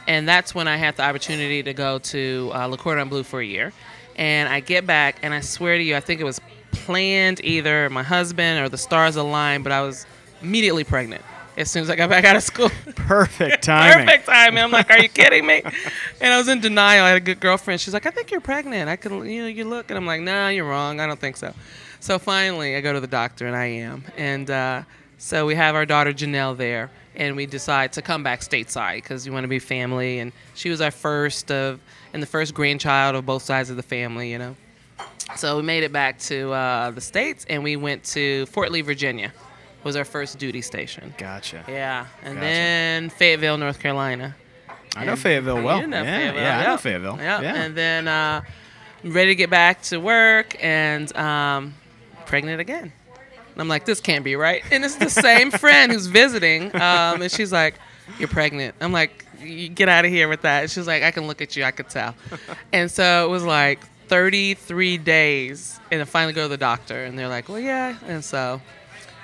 [0.06, 3.40] And that's when I had the opportunity to go to uh, Le Cordon Bleu for
[3.40, 3.72] a year.
[4.16, 7.90] And I get back, and I swear to you, I think it was planned either
[7.90, 10.06] my husband or the stars aligned, but I was
[10.40, 11.22] immediately pregnant
[11.56, 12.70] as soon as I got back out of school.
[12.94, 14.06] Perfect timing.
[14.06, 14.62] Perfect timing.
[14.62, 15.62] I'm like, are you kidding me?
[16.20, 17.04] And I was in denial.
[17.04, 17.80] I had a good girlfriend.
[17.80, 18.88] She's like, I think you're pregnant.
[18.88, 19.90] I can, you know, you look.
[19.90, 21.00] And I'm like, nah, you're wrong.
[21.00, 21.52] I don't think so.
[22.00, 24.04] So finally, I go to the doctor, and I am.
[24.16, 24.82] And uh,
[25.18, 29.26] so we have our daughter Janelle there, and we decide to come back stateside because
[29.26, 30.18] we want to be family.
[30.18, 31.80] And she was our first of,
[32.12, 34.56] and the first grandchild of both sides of the family, you know.
[35.36, 38.82] So we made it back to uh, the states, and we went to Fort Lee,
[38.82, 39.32] Virginia.
[39.82, 41.12] Was our first duty station.
[41.18, 41.62] Gotcha.
[41.68, 42.40] Yeah, and Gotcha.
[42.40, 44.34] then Fayetteville, North Carolina.
[44.96, 45.80] I know And- Fayetteville well.
[45.82, 46.76] You know yeah, Fayetteville, yeah, I know.
[46.78, 47.16] Fayetteville.
[47.18, 47.42] Yep.
[47.42, 47.54] Yeah.
[47.54, 48.40] And then uh,
[49.04, 51.74] ready to get back to work and um,
[52.24, 52.92] pregnant again.
[53.54, 54.62] And I'm like, this can't be right.
[54.70, 57.74] And it's the same friend who's visiting, um, and she's like,
[58.18, 59.24] "You're pregnant." I'm like,
[59.74, 61.64] "Get out of here with that." And she's like, "I can look at you.
[61.64, 62.14] I could tell."
[62.72, 67.18] and so it was like 33 days, and I finally go to the doctor, and
[67.18, 68.60] they're like, "Well, yeah." And so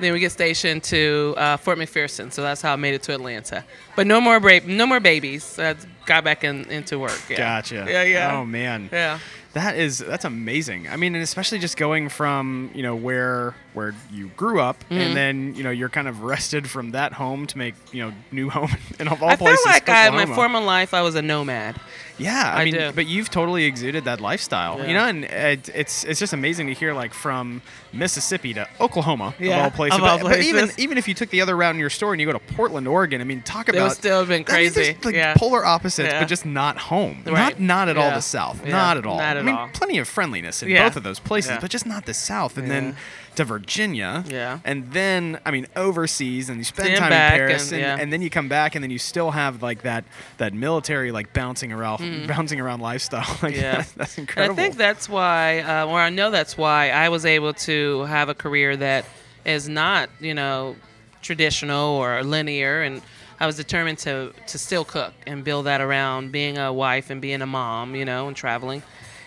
[0.01, 3.15] then we get stationed to uh, Fort McPherson, so that's how I made it to
[3.15, 3.65] Atlanta.
[3.97, 5.59] But no more bra- no more babies.
[5.59, 7.21] I got back in, into work.
[7.29, 7.37] Yeah.
[7.37, 7.87] Gotcha.
[7.89, 8.37] Yeah, yeah.
[8.37, 8.89] Oh man.
[8.93, 9.19] Yeah.
[9.53, 10.89] That is that's amazing.
[10.89, 14.95] I mean, and especially just going from you know where where you grew up, Mm-hmm.
[15.01, 18.13] and then you know you're kind of wrested from that home to make you know
[18.33, 21.23] new home in of all I feel like I, my former life, I was a
[21.23, 21.77] nomad.
[22.19, 22.93] Yeah, I, I mean, do.
[22.95, 26.75] but you've totally exuded that lifestyle, you know, and it, it's it's just amazing to
[26.75, 27.63] hear like from
[27.95, 29.99] Mississippi to Oklahoma Yeah, of all places.
[29.99, 32.15] of all but, but even even if you took the other route in your story
[32.15, 34.35] and you go to Portland, Oregon, I mean, talk It about would still have been
[34.35, 34.97] I mean, crazy.
[35.03, 35.35] like yeah.
[35.35, 36.21] polar opposites, Yeah.
[36.21, 37.23] but just not home.
[37.27, 37.59] Right.
[37.59, 38.65] Not not at all the South.
[38.67, 39.17] Yeah, Not at all.
[39.17, 39.69] not I mean, all.
[39.73, 40.85] plenty of friendliness in Yeah.
[40.89, 41.61] both of those places, Yeah.
[41.61, 42.59] but just not the South.
[42.59, 42.75] And Yeah.
[42.81, 42.97] then
[43.37, 44.25] to Virginia.
[44.29, 44.59] Yeah.
[44.65, 48.03] And then I mean overseas, and you spend Stand time in Paris, and- and, yeah.
[48.03, 50.05] and then you come back, and then you still have like that
[50.39, 53.27] that military like bouncing around bouncing around lifestyle.
[53.43, 53.61] like Mm.
[53.63, 53.77] Yeah.
[53.77, 54.53] that's, that's And incredible.
[54.61, 58.29] I think that's why, uh, or I know that's why I was able to have
[58.29, 59.05] a career that
[59.45, 60.77] is not, you know,
[61.23, 63.03] traditional or linear, and
[63.39, 67.21] I was determined to to still cook and build that around being a wife and
[67.21, 68.83] being a mom, you know, and traveling.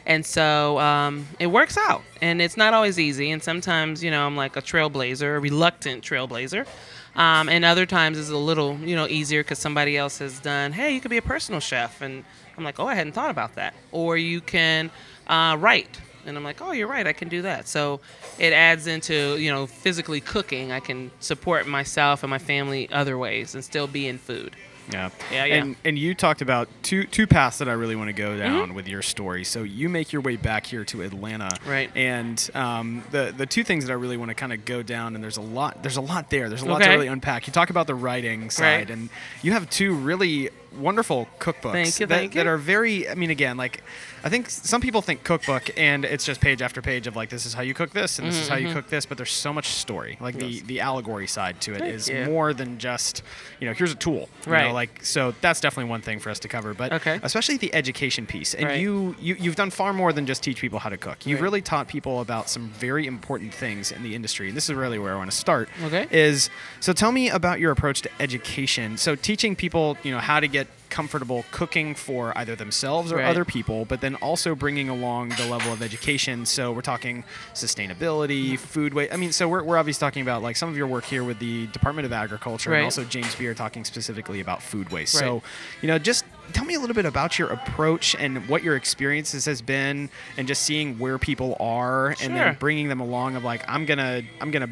[0.06, 3.32] And so um, it works out, and it's not always easy.
[3.32, 6.68] And sometimes, you know, I'm like a trailblazer, a reluctant trailblazer.
[7.16, 10.74] Um, and other times it's a little, you know, easier because somebody else has done.
[10.74, 12.26] Hey, you could be a personal chef, and
[12.58, 13.76] I'm like, oh, I hadn't thought about that.
[13.92, 14.92] Or you can
[15.28, 17.68] uh, write, and I'm like, oh, you're right, I can do that.
[17.68, 18.02] So
[18.40, 20.72] it adds into, you know, physically cooking.
[20.72, 24.56] I can support myself and my family other ways and still be in food.
[24.92, 25.10] Yeah.
[25.32, 25.56] Yeah, yeah.
[25.56, 28.54] And and you talked about two two paths that I really want to go down
[28.68, 28.74] Mm-hmm.
[28.76, 29.44] with your story.
[29.44, 31.50] So you make your way back here to Atlanta.
[31.66, 31.90] Right.
[31.96, 35.16] And um, the the two things that I really want to kind of go down,
[35.16, 36.50] and there's a lot there's a lot there.
[36.50, 36.92] There's a lot Okay.
[36.92, 37.48] to really unpack.
[37.48, 38.90] You talk about the writing side, Right.
[38.90, 39.10] and
[39.42, 43.30] you have two really wonderful cookbooks Thank you, that, thank that are very I mean
[43.30, 43.82] again like
[44.24, 47.46] I think some people think cookbook and it's just page after page of like this
[47.46, 49.52] is how you cook this and this is how you cook this but there's so
[49.54, 50.62] much story like the Mm-hmm, Yes.
[50.64, 52.24] the allegory side to it Thank is you.
[52.26, 53.22] more than just
[53.60, 54.72] you know here's a tool you know, Right.
[54.72, 57.20] like so that's definitely one thing for us to cover but Okay.
[57.24, 58.80] especially the education piece and Right.
[58.80, 61.44] you, you you've done far more than just teach people how to cook you've Right.
[61.44, 65.00] really taught people about some very important things in the industry and this is really
[65.00, 66.08] where i want to start Okay.
[66.12, 70.40] is so tell me about your approach to education so teaching people you know how
[70.40, 70.63] to get
[70.94, 73.26] comfortable cooking for either themselves or Right.
[73.26, 76.46] other people but then also bringing along the level of education.
[76.46, 77.24] So we're talking
[77.56, 78.56] sustainability mm-hmm.
[78.56, 81.06] food waste i mean so we're, we're obviously talking about like some of your work
[81.06, 85.16] here with the department of agriculture and also james beard talking specifically about food waste.
[85.16, 85.22] Right.
[85.22, 85.42] so
[85.82, 89.46] you know just tell me a little bit about your approach and what your experiences
[89.46, 93.64] has been and just seeing where people are and then bringing them along of like
[93.68, 94.70] i'm gonna i'm gonna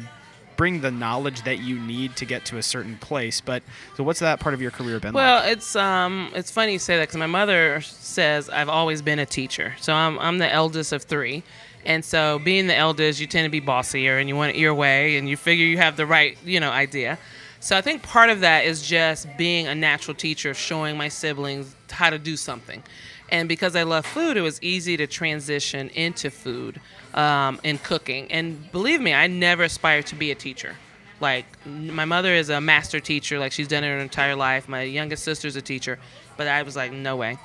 [0.62, 3.64] bring the knowledge that you need to get to a certain place but
[3.96, 6.74] so what's that part of your career been Well, like Well, it's um, it's funny
[6.74, 9.74] you say that because my mother says I've always been a teacher.
[9.80, 11.42] So I'm I'm the eldest of three,
[11.84, 14.72] and so being the eldest, you tend to be bossier and you want it your
[14.72, 17.18] way, and you figure you have the right you know idea.
[17.58, 21.74] So I think part of that is just being a natural teacher, showing my siblings
[21.90, 22.84] how to do something.
[23.32, 26.78] And because I love food, it was easy to transition into food
[27.14, 28.30] um, and cooking.
[28.30, 30.76] And believe me, I never aspired to be a teacher.
[31.18, 34.68] Like my mother is a master teacher, like she's done it her entire life.
[34.68, 35.98] My youngest sister's a teacher,
[36.36, 37.38] but I was like, no way.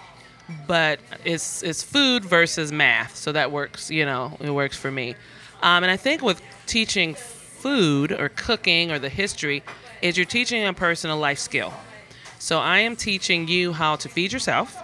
[0.67, 3.89] But it's it's food versus math, so that works.
[3.89, 5.15] You know, it works for me.
[5.61, 9.63] Um, and I think with teaching food or cooking or the history,
[10.01, 11.73] is you're teaching a person a life skill.
[12.39, 14.83] So I am teaching you how to feed yourself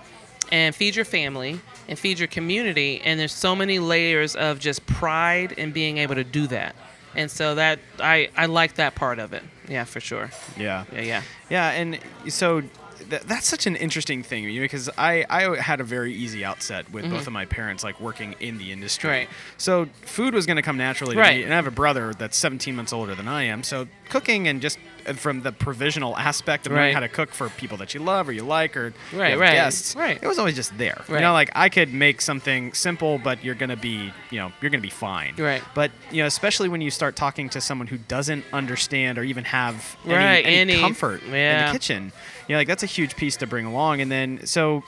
[0.51, 3.01] and feed your family and feed your community.
[3.03, 6.75] And there's so many layers of just pride in being able to do that.
[7.15, 9.43] And so that I, I like that part of it.
[9.67, 10.31] Yeah, for sure.
[10.57, 10.85] Yeah.
[10.93, 11.21] Yeah, yeah.
[11.49, 12.61] Yeah, and so
[13.09, 16.43] th- that's such an interesting thing you know, because I, I had a very easy
[16.43, 19.09] outset with both of my parents like working in the industry.
[19.09, 19.19] Mm-hmm.
[19.19, 19.29] Right.
[19.57, 21.37] So food was going to come naturally to Right.
[21.37, 23.61] me, and I have a brother that's 17 months older than I am.
[23.61, 24.79] So cooking and just
[25.15, 28.31] from the provisional aspect of knowing how to cook for people that you love or
[28.31, 30.17] you like or Right, have right, guests, right.
[30.21, 31.01] it was always just there.
[31.07, 31.21] You Right.
[31.21, 34.69] know, like I could make something simple, but you're going to be, you know, you're
[34.71, 35.33] going to be fine.
[35.37, 35.61] Right.
[35.75, 39.43] But you know, especially when you start talking to someone who doesn't understand or even
[39.45, 42.11] have any, Right, any any- comfort in the kitchen,
[42.47, 44.01] you know, like that's a huge piece to bring along.
[44.01, 44.83] And then so,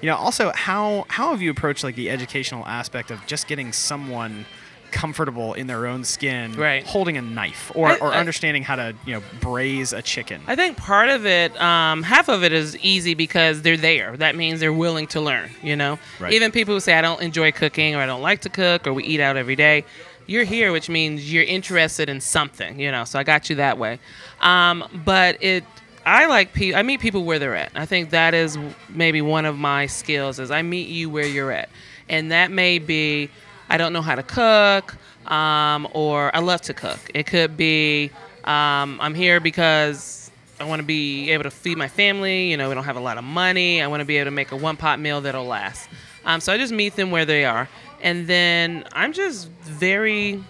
[0.00, 3.72] you know, also how how have you approached like the educational aspect of just getting
[3.72, 4.46] someone
[4.92, 6.84] comfortable in their own skin, Right.
[6.86, 10.40] holding a knife or, I- or I- understanding how to you know braise a chicken.
[10.46, 14.16] I think part of it, um, half of it is easy because they're there.
[14.16, 15.98] That means they're willing to learn, you know?
[16.18, 16.32] Right.
[16.32, 18.92] Even people who say, I don't enjoy cooking or I don't like to cook or
[18.92, 19.84] we eat out every day,
[20.26, 23.04] you're here, which means you're interested in something, you know?
[23.04, 23.98] So I got you that way.
[24.40, 25.64] Um, but it,
[26.06, 27.72] I like people, I meet people where they're at.
[27.74, 28.56] I think that is
[28.88, 31.68] maybe one of my skills is I meet you where you're at.
[32.08, 33.30] And that may be,
[33.70, 34.96] I don't know how to cook,
[35.30, 36.98] um, or I love to cook.
[37.14, 38.10] It could be,
[38.42, 42.50] um, I'm here because I want to be able to feed my family.
[42.50, 43.80] You know, we don't have a lot of money.
[43.80, 45.88] I want to be able to make a one pot meal that'll last.
[46.24, 47.68] Um, so I just meet them where they are.
[48.02, 50.42] And then I'm just very,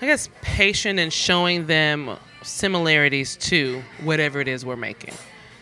[0.00, 5.12] I guess, patient in showing them similarities to whatever it is we're making.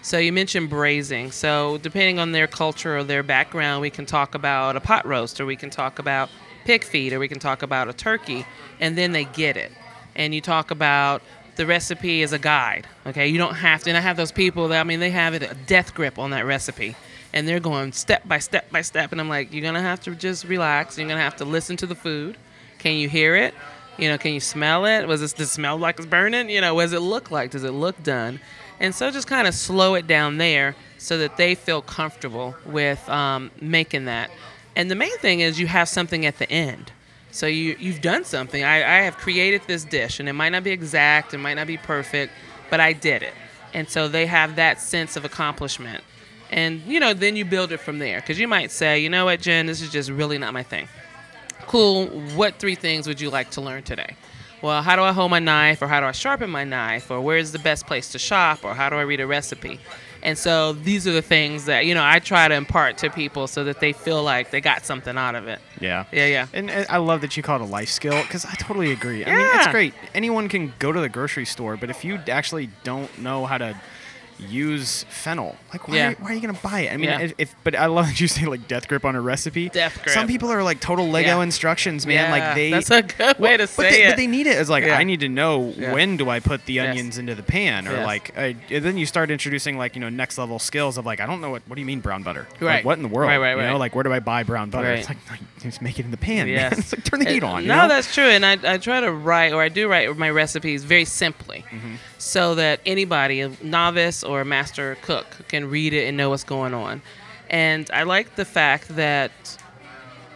[0.06, 1.32] So you mentioned braising.
[1.32, 5.40] So depending on their culture or their background, we can talk about a pot roast,
[5.40, 6.30] or we can talk about
[6.64, 8.46] pig feet, or we can talk about a turkey,
[8.78, 9.72] and then they get it.
[10.14, 11.22] And you talk about
[11.56, 12.86] the recipe as a guide.
[13.04, 13.90] Okay, you don't have to.
[13.90, 16.30] And I have those people that I mean, they have it a death grip on
[16.30, 16.94] that recipe,
[17.32, 19.10] and they're going step by step by step.
[19.10, 20.98] And I'm like, you're gonna have to just relax.
[20.98, 22.36] You're gonna have to listen to the food.
[22.78, 23.54] Can you hear it?
[23.98, 25.08] You know, can you smell it?
[25.08, 26.48] Was this does it smell like it's burning?
[26.48, 27.50] You know, what does it look like?
[27.50, 28.38] Does it look done?
[28.80, 33.08] And so just kind of slow it down there so that they feel comfortable with
[33.08, 34.30] um, making that.
[34.74, 36.92] And the main thing is you have something at the end.
[37.30, 38.64] So you you've done something.
[38.64, 41.66] I, I have created this dish, and it might not be exact, it might not
[41.66, 42.32] be perfect,
[42.70, 43.34] but I did it.
[43.74, 46.02] And so they have that sense of accomplishment.
[46.50, 48.20] And you know, then you build it from there.
[48.20, 50.88] Because you might say, you know what, Jen, this is just really not my thing
[51.66, 54.16] cool, what three things would you like to learn today?
[54.66, 57.20] Well, how do I hold my knife, or how do I sharpen my knife, or
[57.20, 59.78] where's the best place to shop, or how do I read a recipe?
[60.24, 63.46] And so these are the things that, you know, I try to impart to people
[63.46, 65.60] so that they feel like they got something out of it.
[65.80, 66.06] Yeah.
[66.10, 66.46] Yeah, yeah.
[66.52, 69.24] And, and I love that you call it a life skill because I totally agree.
[69.24, 69.94] I mean, it's great.
[70.14, 73.80] Anyone can go to the grocery store, but if you actually don't know how to
[74.38, 76.14] use fennel, like why, Yeah.
[76.18, 76.92] why are you gonna buy it?
[76.92, 77.20] I mean, Yeah.
[77.20, 79.68] if, if but I love that you say like death grip on a recipe.
[79.68, 80.14] Death grip.
[80.14, 81.42] Some people are like total Lego Yeah.
[81.42, 82.30] instructions, man.
[82.30, 82.70] Like they.
[82.70, 84.10] that's a good way to but say they, it.
[84.10, 84.58] But they need it.
[84.58, 84.84] It's like.
[84.84, 86.90] I need to know when do I put the Yes.
[86.90, 88.06] onions into the pan, or Yes.
[88.06, 91.26] like and then you start introducing like you know next level skills of like I
[91.26, 92.46] don't know what what do you mean brown butter?
[92.52, 92.84] Like, Right.
[92.84, 93.28] what in the world?
[93.28, 94.88] Right, right, You know, like where do I buy brown butter?
[94.88, 94.98] Right.
[94.98, 96.46] It's like, like just make it in the pan.
[96.48, 96.72] Yes.
[96.72, 96.78] Man.
[96.80, 97.66] it's like turn the heat on.
[97.66, 97.88] No, know?
[97.88, 98.24] that's true.
[98.24, 101.94] And I, I try to write, or I do write my recipes very simply Mm-hmm.
[102.18, 106.44] so that anybody, a novice or a master cook, can read it and know what's
[106.44, 107.02] going on.
[107.48, 109.30] And I like the fact that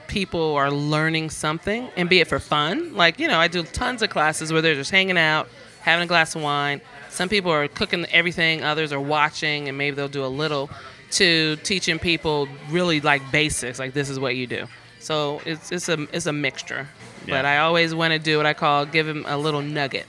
[0.06, 2.94] people are learning something and be it for fun.
[2.94, 5.48] Like, you know, I do tons of classes where they're just hanging out,
[5.80, 6.80] having a glass of wine.
[7.10, 10.70] Some people are cooking everything, others are watching, and maybe they'll do a little
[11.12, 14.66] to teaching people really like basics, like this is what you do.
[15.00, 16.88] So it's it's a it's a mixture.
[17.26, 20.06] But I always want to do what I call give them a little nugget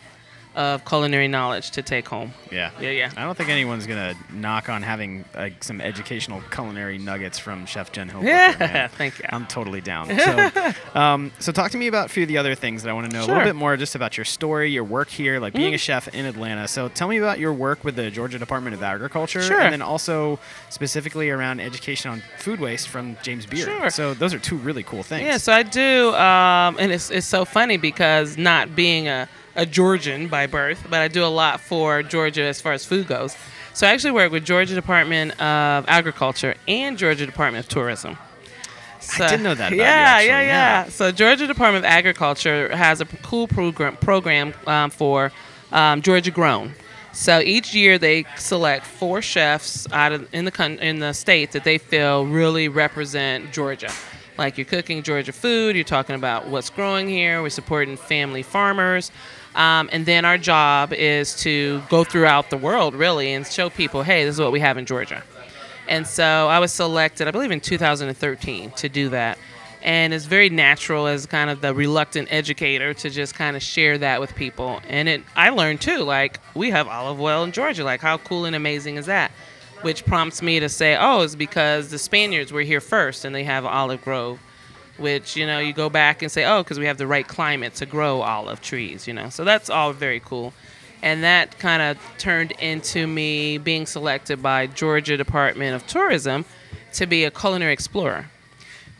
[0.55, 2.33] of culinary knowledge to take home.
[2.51, 2.71] Yeah.
[2.81, 3.11] Yeah, yeah.
[3.15, 7.91] I don't think anyone's gonna knock on having like some educational culinary nuggets from Chef
[7.91, 8.23] Jen Hill.
[8.23, 9.25] Yeah, thank you.
[9.29, 10.09] I'm totally down.
[10.21, 12.93] So, um, so talk to me about a few of the other things that I
[12.93, 15.53] want to know a little bit more just about your story, your work here, like
[15.53, 15.79] being a Mm-hmm.
[15.79, 16.67] chef in Atlanta.
[16.67, 19.59] So tell me about your work with the Georgia Department of Agriculture, Sure.
[19.61, 20.37] and then also
[20.69, 23.67] specifically around education on food waste from James Beard.
[23.67, 23.89] Sure.
[23.89, 25.23] So those are two really cool things.
[25.23, 29.65] Yeah, so I do, um, and it's, it's so funny because not being a, a
[29.65, 33.35] Georgian by birth, but I do a lot for Georgia as far as food goes.
[33.73, 38.17] So I actually work with Georgia Department of Agriculture and Georgia Department of Tourism.
[38.99, 40.41] So- didn't know that about you, yeah, yeah, yeah.
[40.41, 40.83] yeah.
[40.89, 45.31] So Georgia Department of Agriculture has a cool program program um, for
[45.71, 46.73] um, Georgia Grown.
[47.13, 51.63] So each year they select four chefs out of in the in the state that
[51.63, 53.91] they feel really represent Georgia.
[54.37, 59.11] Like you're cooking Georgia food, you're talking about what's growing here, we're supporting family farmers.
[59.55, 64.03] Um, and then our job is to go throughout the world really and show people,
[64.03, 65.23] hey, this is what we have in Georgia.
[65.87, 69.37] And so I was selected, I believe in 2013, to do that.
[69.81, 73.97] And it's very natural as kind of the reluctant educator to just kind of share
[73.97, 74.79] that with people.
[74.87, 77.83] And it, I learned too, like, we have olive oil in Georgia.
[77.83, 79.31] Like, how cool and amazing is that?
[79.81, 83.43] Which prompts me to say, oh, it's because the Spaniards were here first and they
[83.43, 84.39] have olive grove.
[85.01, 87.75] Which, you know, you go back and say, oh, because we have the right climate
[87.75, 89.29] to grow olive trees, you know.
[89.29, 90.53] So that's all very cool
[91.01, 96.45] and that kind of turned into me being selected by Georgia Department of Tourism
[96.93, 98.29] to be a culinary explorer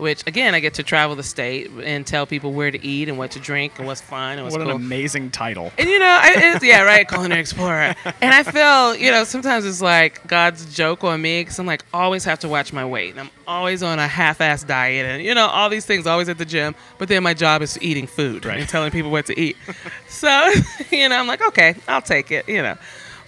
[0.01, 3.19] which again I get to travel the state and tell people where to eat and
[3.19, 4.71] what to drink and what's fun and what's what cool.
[4.71, 5.71] an amazing title.
[5.77, 7.95] And you know, I, it's, yeah, right, culinary explorer.
[8.21, 11.85] And I feel, you know, sometimes it's like God's joke on me because I'm like
[11.93, 13.11] always have to watch my weight.
[13.11, 16.07] And I'm always on a half-ass diet, and you know, all these things.
[16.07, 18.59] Always at the gym, but then my job is eating food Right.
[18.59, 19.55] and telling people what to eat.
[20.09, 20.51] so,
[20.91, 22.49] you know, I'm like, okay, I'll take it.
[22.49, 22.77] You know,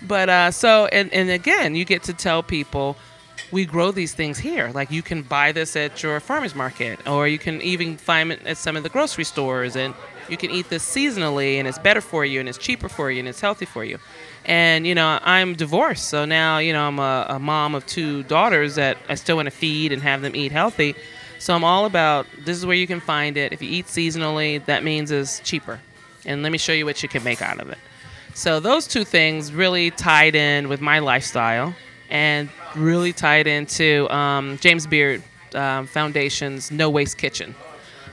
[0.01, 2.97] but uh, so and and again, you get to tell people
[3.51, 4.71] we grow these things here.
[4.73, 8.45] Like you can buy this at your farmer's market, or you can even find it
[8.45, 9.93] at some of the grocery stores, and
[10.29, 13.19] you can eat this seasonally, and it's better for you, and it's cheaper for you,
[13.19, 13.99] and it's healthy for you.
[14.45, 18.23] And you know, I'm divorced, so now you know I'm a, a mom of two
[18.23, 20.95] daughters that I still want to feed and have them eat healthy.
[21.39, 23.51] So I'm all about this is where you can find it.
[23.51, 25.79] If you eat seasonally, that means it's cheaper.
[26.25, 27.77] And let me show you what you can make out of it.
[28.33, 31.75] So those two things really tied in with my lifestyle
[32.13, 35.21] and really tied into um, James Beard
[35.55, 37.55] um, Foundation's No Waste Kitchen.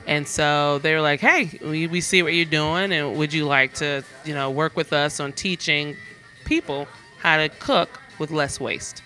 [0.07, 3.45] And so they were like, "Hey, we, we see what you're doing, and would you
[3.45, 5.95] like to, you know, work with us on teaching
[6.43, 6.87] people
[7.19, 9.03] how to cook with less waste?"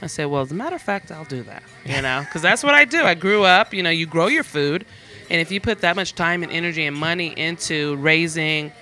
[0.00, 1.64] I said, "Well, as a matter of fact, I'll do that.
[1.84, 3.02] You know, because that's what I do.
[3.02, 3.74] I grew up.
[3.74, 4.86] You know, you grow your food,
[5.28, 8.72] and if you put that much time and energy and money into raising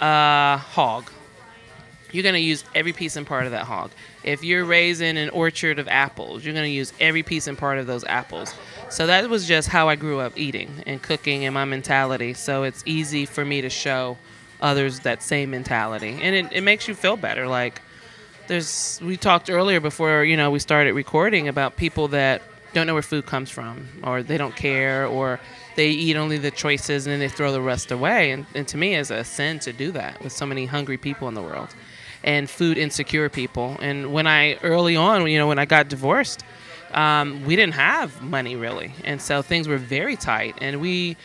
[0.00, 1.10] a hog,
[2.12, 3.90] you're going to use every piece and part of that hog.
[4.24, 7.78] If you're raising an orchard of apples, you're going to use every piece and part
[7.78, 8.54] of those apples.
[8.88, 12.32] So that was just how I grew up eating and cooking and my mentality.
[12.32, 14.16] So it's easy for me to show
[14.62, 16.18] others that same mentality.
[16.22, 17.46] And it, it makes you feel better.
[17.46, 17.82] Like,
[18.46, 22.94] there's, we talked earlier before, you know, we started recording about people that don't know
[22.94, 25.38] where food comes from or they don't care or
[25.76, 28.30] they eat only the choices and then they throw the rest away.
[28.30, 31.28] And, and to me, it's a sin to do that with so many hungry people
[31.28, 31.74] in the world
[32.24, 33.76] and food insecure people.
[33.80, 36.42] And when I early on, you know, when I got divorced,
[36.92, 41.16] um, we didn't have money really, and so things were very tight, and we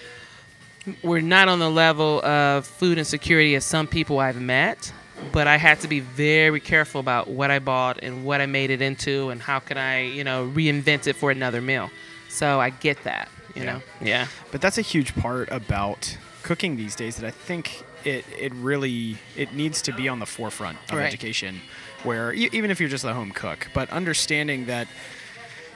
[1.04, 4.94] were not on the level of food insecurity as some people I've met.
[5.34, 8.70] But I had to be very careful about what I bought and what I made
[8.70, 11.90] it into, and how can I, you know, reinvent it for another meal.
[12.30, 13.74] So I get that, you Yeah.
[13.74, 14.28] know, yeah.
[14.52, 19.18] But that's a huge part about cooking these days that I think it, it really
[19.36, 21.06] it needs to be on the forefront of Right.
[21.06, 21.62] education
[22.04, 24.88] where e- even if you're just a home cook but understanding that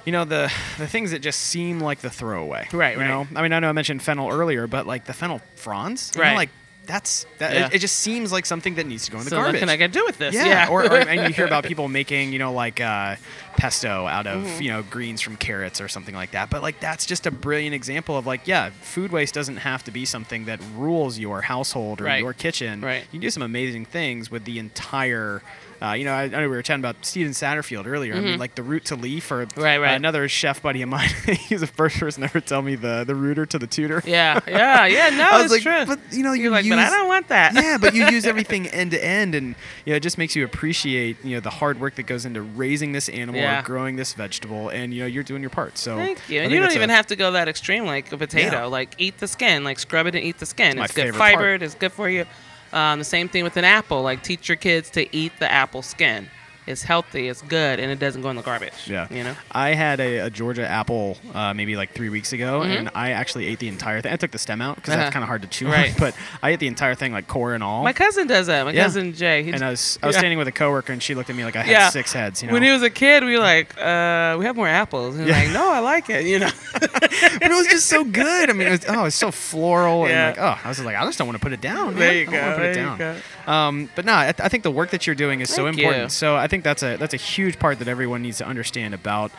[0.06, 3.08] you know the the things that just seem like the throwaway Right, you right.
[3.10, 6.22] know i mean i know i mentioned fennel earlier but like the fennel fronds you
[6.22, 6.36] know, Right.
[6.36, 6.50] like
[6.86, 7.68] that's that Yeah.
[7.68, 9.60] it, it just seems like something that needs to go in the so garbage what
[9.62, 10.36] can I get to do with this?
[10.36, 13.16] yeah, or, or and you hear about people making you know like uh,
[13.58, 14.62] pesto out of Mm-hmm.
[14.62, 16.50] you know greens from carrots or something like that.
[16.50, 19.92] But like that's just a brilliant example of like yeah, food waste doesn't have to
[19.92, 22.22] be something that rules your household or Right.
[22.22, 22.82] your kitchen.
[22.82, 23.04] Right.
[23.04, 25.42] You can do some amazing things with the entire.
[25.82, 28.16] Uh, you know, I, I know we were chatting about Steven Satterfield earlier.
[28.16, 29.62] I mean, like the root to leaf, or Mm-hmm.
[29.62, 29.94] Right, right.
[29.94, 31.10] another chef buddy of mine.
[31.26, 34.02] he's the first person to ever tell me the the rooter to the tutor.
[34.06, 35.10] yeah, yeah, yeah.
[35.10, 35.96] No, I was it's like, true.
[35.96, 37.54] but you know, you You're like, but I don't want that.
[37.56, 39.56] yeah, but you use everything end to end, and
[39.86, 42.42] you know, it just makes you appreciate you know the hard work that goes into
[42.42, 43.60] raising this animal Yeah.
[43.60, 45.78] or growing this vegetable, and you know you're doing your part.
[45.78, 46.40] So Thank you.
[46.40, 48.58] I And you don't even a- have to go that extreme like a potato.
[48.60, 48.66] Yeah.
[48.66, 50.78] Like eat the skin, like scrub it and eat the skin.
[50.78, 51.34] My it's good favorite part.
[51.34, 51.62] fibered.
[51.64, 52.26] It's good for you.
[52.74, 54.02] Um, the same thing with an apple.
[54.02, 56.30] Like teach your kids to eat the apple skin.
[56.66, 57.28] It's healthy.
[57.28, 58.74] It's good, and it doesn't go in the garbage.
[58.88, 59.36] Yeah, You know.
[59.52, 63.48] I had a, a Georgia apple uh, maybe like three weeks ago, and I actually
[63.48, 64.14] ate the entire thing.
[64.14, 65.00] I took the stem out because Mm-hmm.
[65.00, 65.04] Uh-huh.
[65.06, 65.92] that's kind of hard to chew Right.
[65.92, 67.84] on, but I ate the entire thing like core and all.
[67.84, 68.64] My cousin does that.
[68.66, 68.84] My Yeah.
[68.84, 69.44] cousin Jay.
[69.44, 70.20] He and I was I was Yeah.
[70.20, 71.90] standing with a coworker, and she looked at me like I had Yeah.
[71.90, 72.42] six heads.
[72.42, 75.16] You know, When he was a kid, we were like, uh, we have more apples.
[75.16, 75.44] And he's Yeah.
[75.44, 76.26] like, no, I like it.
[76.26, 76.50] You know.
[76.80, 78.50] but it was just so good.
[78.50, 80.30] I mean, it was, oh, it's so floral, Yeah.
[80.30, 81.96] and like, oh, I was like, I just don't want to put it down.
[81.96, 82.16] There man.
[82.16, 83.22] you I don't wanna go, Put it down.
[83.48, 86.04] Um, but no, I, th- I think the work that you're doing is so important.
[86.04, 86.10] you.
[86.10, 89.32] So I think that's a that's a huge part that everyone needs to understand about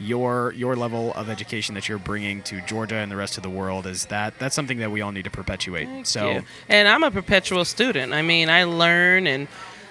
[0.00, 3.50] your your level of education that you're bringing to Georgia and the rest of the
[3.50, 5.86] world is that that's something that we all need to perpetuate.
[5.86, 6.42] Thank so you.
[6.68, 8.12] and I'm a perpetual student.
[8.12, 9.46] I mean, I learn, and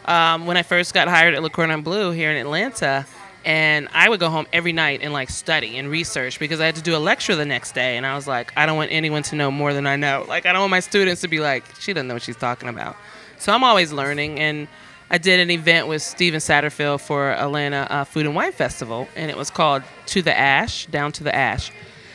[0.06, 3.06] um, when I first got hired at La Cordon Bleu here in Atlanta,
[3.44, 6.76] And I would go home every night and like study and research because I had
[6.76, 7.98] to do a lecture the next day.
[7.98, 10.26] And I was like, I don't want anyone to know more than I know.
[10.28, 12.70] Like, I don't want my students to be like, she doesn't know what she's talking
[12.70, 12.96] about.
[13.42, 14.40] So I'm always learning.
[14.40, 14.68] And
[15.10, 19.32] I did an event with Steven Satterfield for Atlanta uh, Food and Wine Festival, and
[19.32, 21.72] it was called To the Ash, Down to the Ash.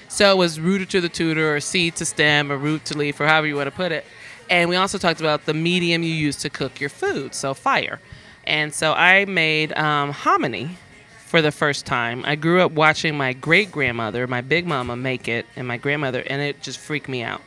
[0.07, 3.19] So it was rooted to the tutor, or seed to stem, or root to leaf,
[3.19, 4.05] or however you want to put it.
[4.49, 8.01] And we also talked about the medium you use to cook your food, so fire.
[8.45, 10.79] And so I made um, hominy
[11.27, 12.23] for the first time.
[12.25, 16.23] I grew up watching my great grandmother, my big mama, make it, and my grandmother,
[16.25, 17.43] and it just freaked me out.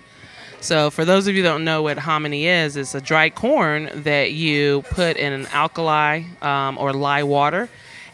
[0.61, 3.89] So, for those of you that don't know what hominy is, it's a dry corn
[4.03, 7.69] that you put in an alkali um, or lye water,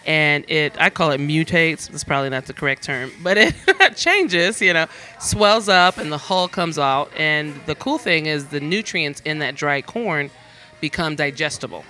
[0.06, 1.90] and it I call it mutates.
[1.90, 3.56] That's probably not the correct term, but it
[3.96, 4.62] changes.
[4.62, 4.86] You know,
[5.20, 7.12] swells up and the hull comes out.
[7.18, 10.30] And the cool thing is the nutrients in that dry corn
[10.82, 11.84] become digestible.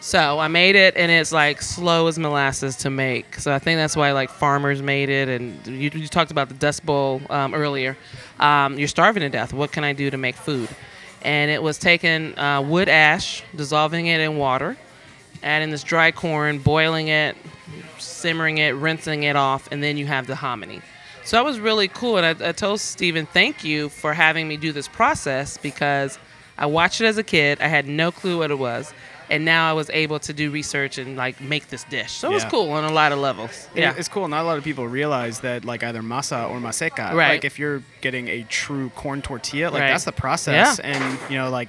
[0.00, 3.34] So I made it, and it's like slow as molasses to make.
[3.36, 5.28] So I think that's why like farmers made it.
[5.28, 7.96] And you, you talked about the Dust Bowl um, earlier.
[8.38, 9.52] Um, you're starving to death.
[9.52, 10.68] What can I do to make food?
[11.22, 14.76] And it was taking uh, wood ash, dissolving it in water,
[15.42, 17.36] adding this dry corn, boiling it,
[17.98, 20.80] simmering it, rinsing it off, and then you have the hominy.
[21.24, 22.18] So that was really cool.
[22.18, 26.20] And I, I told Steven, thank you for having me do this process because
[26.56, 27.60] I watched it as a kid.
[27.60, 28.94] I had no clue what it was.
[29.30, 32.12] And now I was able to do research and like make this dish.
[32.12, 33.68] So it was cool on a lot of levels.
[33.74, 33.94] It- Yeah.
[33.96, 34.26] it's cool.
[34.28, 37.12] Not a lot of people realize that, like either masa or maseca.
[37.12, 37.28] Right.
[37.34, 39.88] Like if you're getting a true corn tortilla, like Right.
[39.90, 40.78] that's the process.
[40.82, 40.90] Yeah.
[40.92, 41.68] And you know, like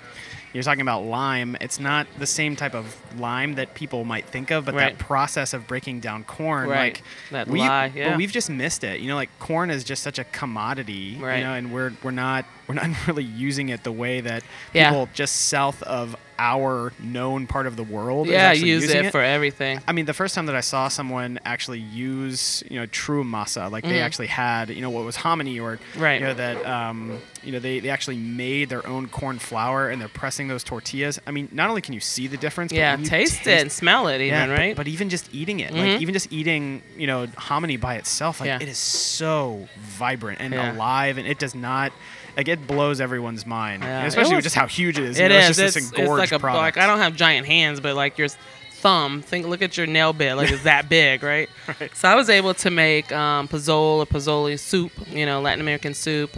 [0.51, 1.55] you're talking about lime.
[1.61, 4.97] It's not the same type of lime that people might think of, but Right.
[4.97, 6.95] that process of breaking down corn, Right.
[6.95, 8.09] like That we, lye, yeah.
[8.09, 8.99] But we've just missed it.
[8.99, 11.17] You know, like corn is just such a commodity.
[11.19, 11.37] Right.
[11.37, 14.41] You know, and we're we're not we're not really using it the way that
[14.73, 14.89] Yeah.
[14.89, 18.27] people just south of our known part of the world.
[18.27, 19.81] yeah, use using it, for everything.
[19.87, 23.69] I mean, the first time that I saw someone actually use, you know, true masa,
[23.69, 24.03] like they Mhm.
[24.05, 26.19] actually had, you know, what was hominy or, Right.
[26.21, 29.99] you know, that, um, you know, they, they actually made their own corn flour and
[30.01, 31.19] they're pressing those tortillas.
[31.27, 33.71] I mean, not only can you see the difference, Yeah, but you taste, it and
[33.71, 34.75] smell it even, but- right?
[34.75, 35.77] But, even just eating it, Mhm.
[35.93, 38.59] like even just eating, you know, hominy by itself, like Yeah.
[38.61, 40.71] it is so vibrant and Yeah.
[40.71, 41.91] alive, and it does not,
[42.39, 44.05] like it blows everyone's mind, Yeah.
[44.05, 45.19] especially was- with just how huge it is.
[45.19, 45.49] you It know, is.
[45.49, 46.77] It's just It's, this it's like a product.
[46.77, 48.29] like I don't have giant hands, but like your
[48.71, 49.21] thumb.
[49.21, 51.49] Think, look at your nail bed, like it's that big, right?
[51.81, 51.93] Right.
[51.95, 55.93] So I was able to make um, pozole or pozole soup, you know, Latin American
[55.93, 56.37] soup,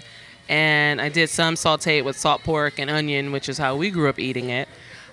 [0.49, 4.09] and I did some sauteed with salt pork and onion, which is how we grew
[4.09, 4.67] up eating it.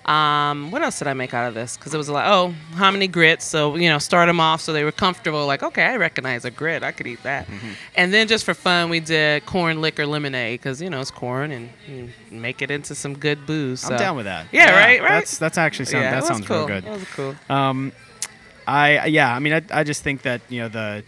[0.09, 1.77] Um, what else did I make out of this?
[1.77, 3.45] Because it was like, oh, hominy grits.
[3.45, 5.45] So you know, start them off so they were comfortable.
[5.45, 6.81] Like, okay, I recognize a grit.
[6.81, 7.45] I could eat that.
[7.45, 7.69] Mm-hmm.
[7.93, 11.51] And then just for fun, we did corn liquor lemonade because you know it's corn
[11.51, 13.87] and you make it into some good booze.
[13.87, 14.47] I'm down with that.
[14.51, 15.09] Yeah, right, right.
[15.09, 16.65] That's that's actually sound, yeah, that sounds cool.
[16.65, 16.85] real good.
[16.85, 17.35] It was cool.
[17.47, 17.91] Um,
[18.65, 21.03] I yeah, I mean, I, I just think that you know the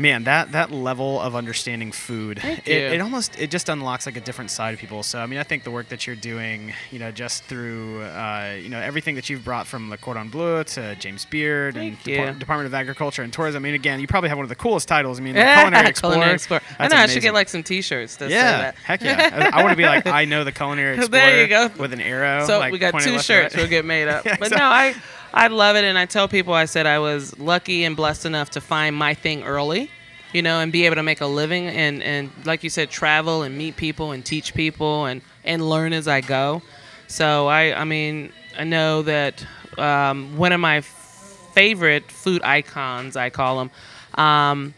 [0.00, 4.20] man that that level of understanding food, it, it almost it just unlocks like a
[4.20, 5.02] different side of people.
[5.02, 8.56] So I mean, I think the work that you're doing, you know, just through uh,
[8.60, 12.38] you know everything that you've brought from Le Cordon Bleu to James Beard and Depar-
[12.38, 13.62] Department of Agriculture and Tourism.
[13.62, 15.20] I mean, again, you probably have one of the coolest titles.
[15.20, 16.14] I mean, the Culinary Explorer.
[16.14, 16.62] Culinary Explorer.
[16.78, 18.74] I know I should get like some T-shirts Yeah, that.
[18.76, 19.50] heck yeah!
[19.52, 21.70] I, want to be like I know the Culinary Explorer There you go.
[21.78, 22.46] with an arrow.
[22.46, 24.24] So like, we got two shirts will get made up.
[24.30, 24.58] Yeah, but exactly.
[24.58, 24.94] no, I
[25.32, 28.50] I love it, and I tell people I said I was lucky and blessed enough
[28.50, 29.90] to find my thing early,
[30.32, 33.42] you know, and be able to make a living and and like you said, travel
[33.42, 36.62] and meet people and teach people and and learn as I go.
[37.06, 39.44] So I I mean I know that
[39.78, 43.70] um, one of my favorite food icons I call them
[44.14, 44.74] um,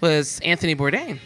[0.00, 1.20] was Anthony Bourdain.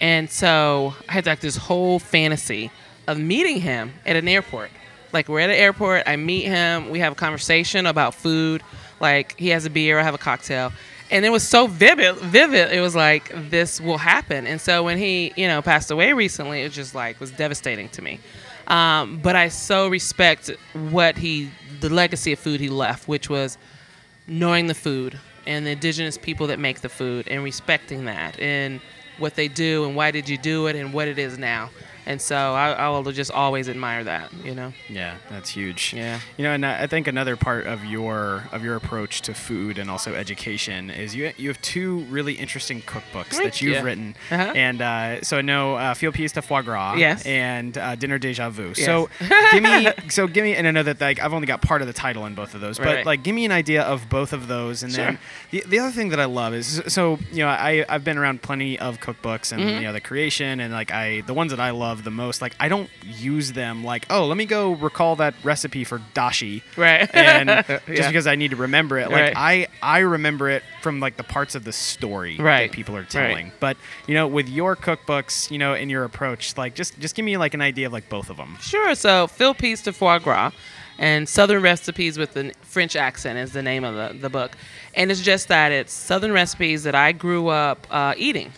[0.00, 2.70] And so I had like this whole fantasy
[3.06, 4.70] of meeting him at an airport.
[5.12, 8.62] Like we're at an airport, I meet him, we have a conversation about food.
[9.00, 10.72] Like he has a beer, I have a cocktail.
[11.10, 12.72] And it was so vivid vivid.
[12.72, 14.46] It was like this will happen.
[14.46, 18.02] And so when he, you know, passed away recently, it just like was devastating to
[18.02, 18.20] me.
[18.68, 21.50] Um, but I so respect what he
[21.80, 23.58] the legacy of food he left, which was
[24.28, 28.80] knowing the food and the indigenous people that make the food and respecting that and
[29.18, 31.70] what they do and why did you do it and what it is now.
[32.06, 34.72] And so I, I will just always admire that, you know.
[34.88, 35.92] Yeah, that's huge.
[35.94, 36.20] Yeah.
[36.36, 39.90] You know, and I think another part of your of your approach to food and
[39.90, 43.82] also education is you you have two really interesting cookbooks that you've you.
[43.84, 44.52] written, Uh-huh.
[44.54, 47.24] and uh, so I know uh, Field Peas to Foie Gras, Yes.
[47.26, 48.68] and uh, Dinner Deja Vu.
[48.76, 48.84] Yes.
[48.84, 49.08] So
[49.52, 51.86] give me so give me, and I know that like I've only got part of
[51.86, 53.06] the title in both of those, but Right.
[53.06, 55.18] like give me an idea of both of those, and then
[55.50, 58.42] the, the other thing that I love is so you know I I've been around
[58.42, 59.74] plenty of cookbooks and Mhm.
[59.76, 62.40] you know the creation and like I the ones that I love love the most.
[62.40, 66.62] Like I don't use them like, oh, let me go recall that recipe for dashi.
[66.76, 67.10] Right.
[67.14, 68.06] And just Yeah.
[68.08, 69.36] because I need to remember it, like Right.
[69.36, 72.70] I I remember it from like the parts of the story Right.
[72.70, 73.08] that people are Right.
[73.10, 73.52] telling.
[73.60, 73.76] But
[74.06, 77.36] you know, with your cookbooks, you know, and your approach, like just just give me
[77.36, 78.56] like an idea of like both of them.
[78.60, 78.94] Sure.
[78.94, 80.52] So, Field Peas to Foie Gras
[80.98, 84.56] and Southern Recipes with the French accent is the name of the, the book.
[84.94, 88.52] And it's just that it's Southern recipes that I grew up uh, eating.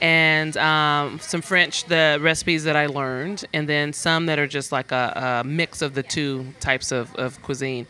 [0.00, 4.70] And um, some French, the recipes that I learned, and then some that are just
[4.70, 7.86] like a, a mix of the two types of, of cuisine.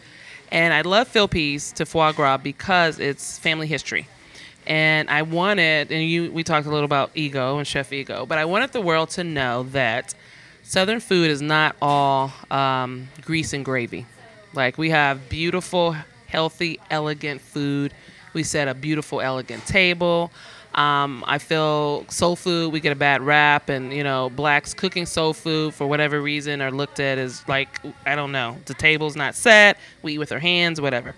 [0.50, 4.09] And I love Phil to Foie Gras because it's family history
[4.68, 8.36] and I wanted, and you, we talked a little about ego and Chef Ego, but
[8.36, 10.14] I wanted the world to know that
[10.62, 14.04] Southern food is not all um, grease and gravy.
[14.52, 15.96] Like we have beautiful,
[16.26, 17.94] healthy, elegant food.
[18.34, 20.30] We set a beautiful, elegant table.
[20.78, 25.06] Um, I feel soul food, we get a bad rap, and you know, blacks cooking
[25.06, 29.16] soul food for whatever reason are looked at as like, I don't know, the table's
[29.16, 31.16] not set, we eat with our hands, whatever.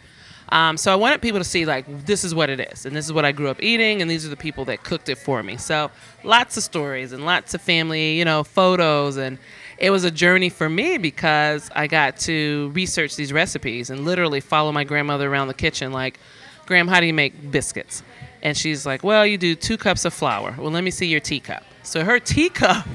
[0.48, 3.04] Um, so I wanted people to see like this is what it is, and this
[3.04, 5.42] is what I grew up eating, and these are the people that cooked it for
[5.42, 5.58] me.
[5.58, 5.90] So
[6.24, 9.36] lots of stories and lots of family, you know, photos, and
[9.76, 14.40] it was a journey for me because I got to research these recipes and literally
[14.40, 16.18] follow my grandmother around the kitchen, like,
[16.64, 18.02] Graham, how do you make biscuits?
[18.42, 20.54] And she's like, Well, you do two cups of flour.
[20.58, 21.62] Well, let me see your teacup.
[21.82, 22.86] So her teacup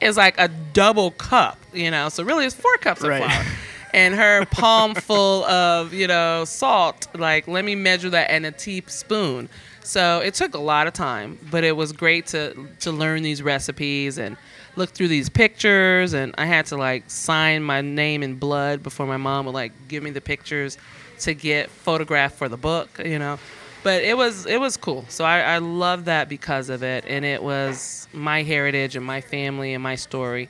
[0.00, 2.08] is like a double cup, you know.
[2.08, 3.22] So really, it's four cups of Right.
[3.24, 3.44] flour
[3.94, 8.50] and her palm full of you know salt like let me measure that and a
[8.52, 9.48] teaspoon
[9.82, 13.42] so it took a lot of time but it was great to to learn these
[13.42, 14.36] recipes and
[14.76, 19.06] look through these pictures and i had to like sign my name in blood before
[19.06, 20.76] my mom would like give me the pictures
[21.18, 23.38] to get photographed for the book you know
[23.82, 27.24] but it was it was cool so i, I love that because of it and
[27.24, 30.48] it was my heritage and my family and my story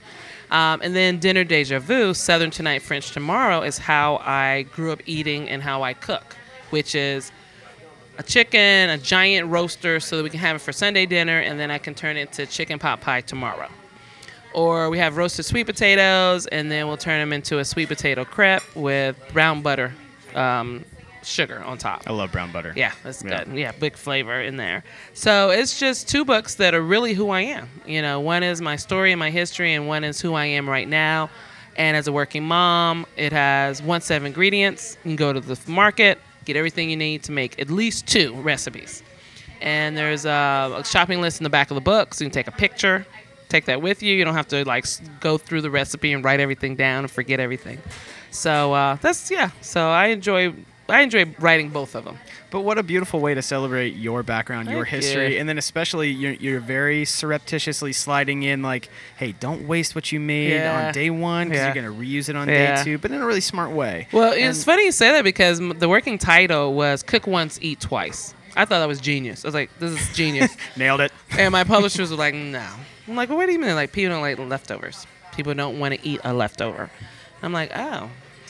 [0.50, 5.02] um, and then dinner deja vu, Southern tonight, French tomorrow, is how I grew up
[5.06, 6.36] eating and how I cook,
[6.70, 7.30] which is
[8.18, 11.60] a chicken, a giant roaster, so that we can have it for Sunday dinner, and
[11.60, 13.68] then I can turn it into chicken pot pie tomorrow.
[14.54, 18.24] Or we have roasted sweet potatoes, and then we'll turn them into a sweet potato
[18.24, 19.92] crepe with brown butter,
[20.34, 20.84] um,
[21.24, 22.02] sugar on top.
[22.06, 22.72] I love brown butter.
[22.76, 23.44] Yeah, that's Yeah.
[23.44, 23.56] good.
[23.56, 24.84] Yeah, big flavor in there.
[25.14, 27.68] So it's just two books that are really who I am.
[27.86, 30.68] You know, one is my story and my history, and one is who I am
[30.68, 31.30] right now.
[31.76, 34.96] And as a working mom, it has one set of ingredients.
[35.04, 38.34] You can go to the market, get everything you need to make at least two
[38.34, 39.02] recipes.
[39.60, 42.34] And there's a, a shopping list in the back of the book, so you can
[42.34, 43.06] take a picture,
[43.48, 44.14] take that with you.
[44.14, 44.86] You don't have to like
[45.20, 47.78] go through the recipe and write everything down and forget everything.
[48.30, 49.50] So uh, that's yeah.
[49.60, 50.52] So I enjoy
[50.90, 52.18] I enjoy writing both of them.
[52.50, 55.40] But what a beautiful way to celebrate your background, your history, you.
[55.40, 60.18] and then especially you're, you're very surreptitiously sliding in like, hey, don't waste what you
[60.20, 60.86] made Yeah.
[60.88, 61.74] on day one because Yeah.
[61.74, 62.76] you're gonna reuse it on Yeah.
[62.76, 64.08] day two, but in a really smart way.
[64.12, 67.80] Well, And- it's funny you say that because the working title was "Cook Once, Eat
[67.80, 69.44] Twice." I thought that was genius.
[69.44, 71.12] I was like, "This is genius," Nailed it.
[71.38, 72.64] and my publishers were like, "No."
[73.06, 73.74] I'm like, well, "What do you mean?
[73.74, 75.06] Like people don't like leftovers.
[75.36, 76.88] People don't want to eat a leftover."
[77.42, 78.08] I'm like, "Oh."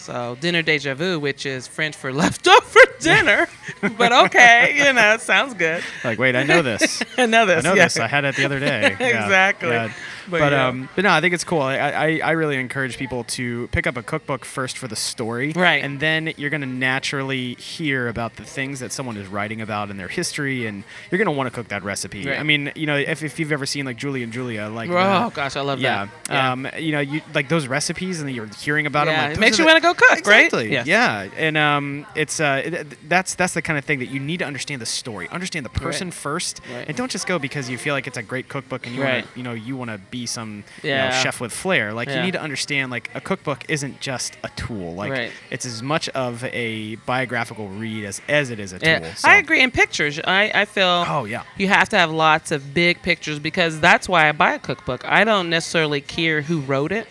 [0.09, 3.46] So dinner deja vu, which is French for leftover dinner,
[3.98, 5.84] but okay, you know, it sounds good.
[6.02, 7.02] Like, wait, I know this.
[7.18, 7.64] I know I this.
[7.64, 7.84] know yeah.
[7.84, 7.98] this.
[7.98, 8.96] I had it the other day.
[8.98, 9.68] Yeah, Exactly.
[9.68, 9.92] yeah.
[10.31, 10.68] But But, yeah.
[10.68, 11.62] um, but no, I think it's cool.
[11.62, 15.53] I, I, I really encourage people to pick up a cookbook first for the story,
[15.53, 15.83] Right.
[15.83, 19.97] And then you're gonna naturally hear about the things that someone is writing about in
[19.97, 22.26] their history, and you're gonna want to cook that recipe.
[22.26, 22.39] Right.
[22.39, 25.29] I mean, you know, if, if you've ever seen like Julie and Julia, like Oh
[25.29, 26.33] the- gosh, I love yeah, that.
[26.33, 26.53] Yeah.
[26.53, 29.14] Um, you know, you like those recipes, and then you're hearing about them.
[29.14, 30.18] Yeah, Like, it makes you wanna go cook, right?
[30.47, 30.72] exactly.
[30.72, 30.87] Yes.
[30.87, 34.39] Yeah, and um, it's uh, it, that's that's the kind of thing that you need
[34.39, 36.85] to understand the story, understand the person first, Right.
[36.89, 39.24] and don't just go because you feel like it's a great cookbook and you Right.
[39.24, 41.92] want to, you know, you want to be some you know, chef with flair.
[41.92, 44.94] Like you need to understand, like a cookbook isn't just a tool.
[44.94, 45.32] Like Right.
[45.50, 48.88] it's as much of a biographical read as as it is a tool.
[48.88, 49.60] Yeah, So- I agree.
[49.62, 51.42] In pictures, I, I feel Oh yeah.
[51.56, 55.04] you have to have lots of big pictures because that's why I buy a cookbook.
[55.04, 57.06] I don't necessarily care who wrote it.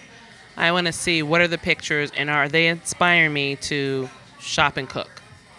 [0.55, 4.77] I want to see what are the pictures and are they inspire me to shop
[4.77, 5.09] and cook.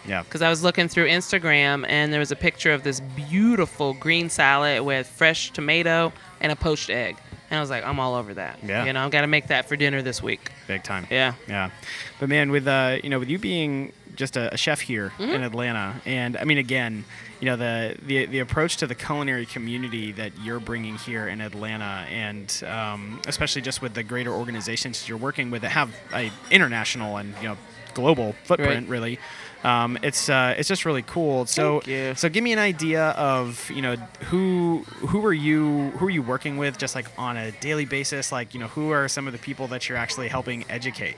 [0.05, 0.23] Yeah.
[0.23, 4.29] Because I was looking through Instagram and there was a picture of this beautiful green
[4.29, 7.17] salad with fresh tomato and a poached egg.
[7.51, 8.59] And I was like, I'm all over that.
[8.63, 8.85] Yeah.
[8.85, 10.51] You know, I've got to make that for dinner this week.
[10.67, 11.07] Big time.
[11.09, 11.33] Yeah.
[11.47, 11.71] Yeah,
[12.19, 15.31] but man, with uh, you know, with you being just a, a chef here Mm-hmm.
[15.31, 17.05] in Atlanta, and I mean, again,
[17.39, 21.41] you know, the, the the approach to the culinary community that you're bringing here in
[21.41, 26.31] Atlanta, and um, especially just with the greater organizations you're working with that have a
[26.51, 27.57] international and you know
[27.95, 28.89] global footprint, Right.
[28.89, 29.19] really.
[29.63, 31.45] Um, it's uh, it's just really cool.
[31.45, 31.81] So
[32.15, 33.95] so give me an idea of you know
[34.29, 38.31] who who are you who are you working with just like on a daily basis?
[38.31, 41.17] Like you know who are some of the people that you're actually helping educate?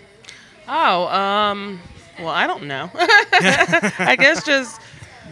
[0.68, 1.80] Oh, um,
[2.18, 2.89] well, I don't know.
[2.96, 4.82] I guess just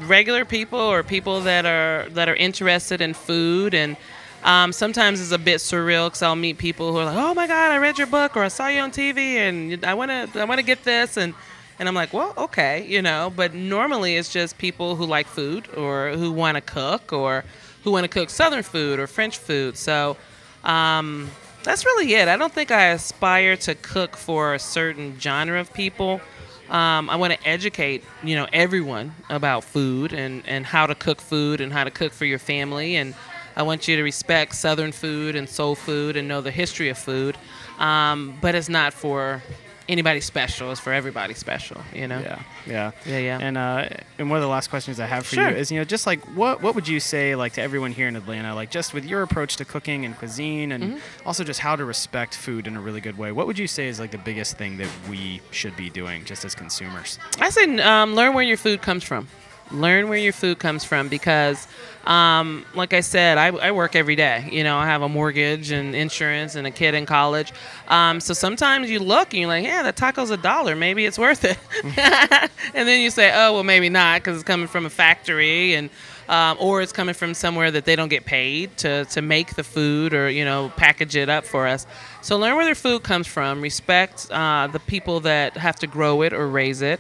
[0.02, 3.98] regular people or people that are that are interested in food and.
[4.42, 7.46] Um, sometimes it's a bit surreal because I'll meet people who are like, "Oh my
[7.46, 10.40] God, I read your book or I saw you on TV and I want to,
[10.40, 11.34] I want to get this," and
[11.80, 15.68] and I'm like, "Well, okay, you know." But normally it's just people who like food
[15.76, 17.46] or who want to cook or
[17.84, 19.78] who want to cook Southern food or French food.
[19.78, 20.18] So
[20.64, 21.30] um,
[21.64, 22.28] that's really it.
[22.28, 26.22] I don't think I aspire to cook for a certain genre of people.
[26.70, 31.20] Um, I want to educate, you know, everyone about food and, and how to cook
[31.20, 32.96] food and how to cook for your family.
[32.96, 33.16] And
[33.56, 36.98] I want you to respect Southern food and soul food and know the history of
[36.98, 37.38] food.
[37.80, 39.42] Um, but it's not for
[39.90, 40.72] anybody special.
[40.72, 42.20] It's for everybody special, you know?
[42.20, 43.40] Yeah, yeah, Yeah, yeah.
[43.42, 45.50] And uh, and one of the last questions I have for Sure.
[45.50, 48.08] you is, you know, just like what what would you say like to everyone here
[48.08, 51.28] in Atlanta, like just with your approach to cooking and cuisine, and Mm-hmm.
[51.28, 53.32] also just how to respect food in a really good way.
[53.34, 56.46] What would you say is like the biggest thing that we should be doing just
[56.46, 57.20] as consumers?
[57.40, 59.28] I say um, learn where your food comes from.
[59.72, 61.68] Learn where your food comes from because,
[62.06, 64.50] um, like I said, I, I work every day.
[64.52, 67.54] You know, I have a mortgage and insurance and a kid in college.
[67.88, 70.76] Um, so sometimes you look and you're like, yeah, that taco's a dollar.
[70.76, 71.58] Maybe it's worth it.
[72.74, 75.90] and then you say, oh, well, maybe not because it's coming from a factory and.
[76.28, 79.64] Um, or it's coming from somewhere that they don't get paid to, to make the
[79.64, 81.88] food or you know package it up for us.
[82.22, 83.62] So learn where their food comes from.
[83.64, 87.00] Respect uh, the people that have to grow it or raise it,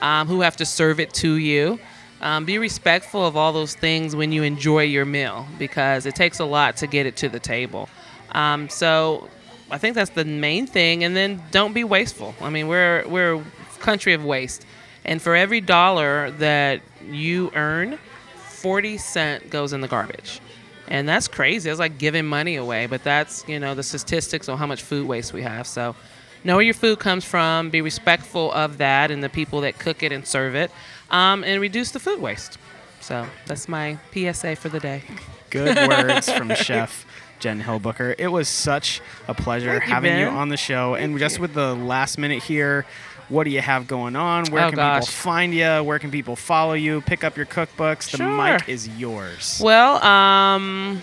[0.00, 1.78] um, who have to serve it to you.
[2.22, 6.38] Um, be respectful of all those things when you enjoy your meal because it takes
[6.38, 7.88] a lot to get it to the table.
[8.32, 9.28] Um, so
[9.70, 11.04] I think that's the main thing.
[11.04, 12.34] And then don't be wasteful.
[12.40, 13.44] I mean, we're we're a
[13.78, 14.66] country of waste,
[15.04, 17.98] and for every dollar that you earn,
[18.36, 20.40] 40 cent goes in the garbage.
[20.88, 21.70] And that's crazy.
[21.70, 25.06] It's like giving money away, but that's, you know, the statistics on how much food
[25.06, 25.66] waste we have.
[25.66, 25.94] So
[26.42, 30.02] know where your food comes from, be respectful of that and the people that cook
[30.02, 30.70] it and serve it,
[31.10, 32.58] um, and reduce the food waste.
[33.00, 35.02] So that's my PSA for the day.
[35.50, 37.06] Good words from Chef
[37.38, 38.14] Jen Hill Booker.
[38.18, 40.34] It was such a pleasure Thank you, having you Ben.
[40.34, 40.94] on the show.
[40.94, 42.84] and just with the last minute here,
[43.30, 44.44] what do you have going on?
[44.50, 45.02] Where Oh, can gosh.
[45.02, 45.82] people find you?
[45.82, 47.00] Where can people follow you?
[47.00, 48.10] Pick up your cookbooks.
[48.10, 48.36] The Sure.
[48.36, 49.60] mic is yours.
[49.64, 51.00] Well, um,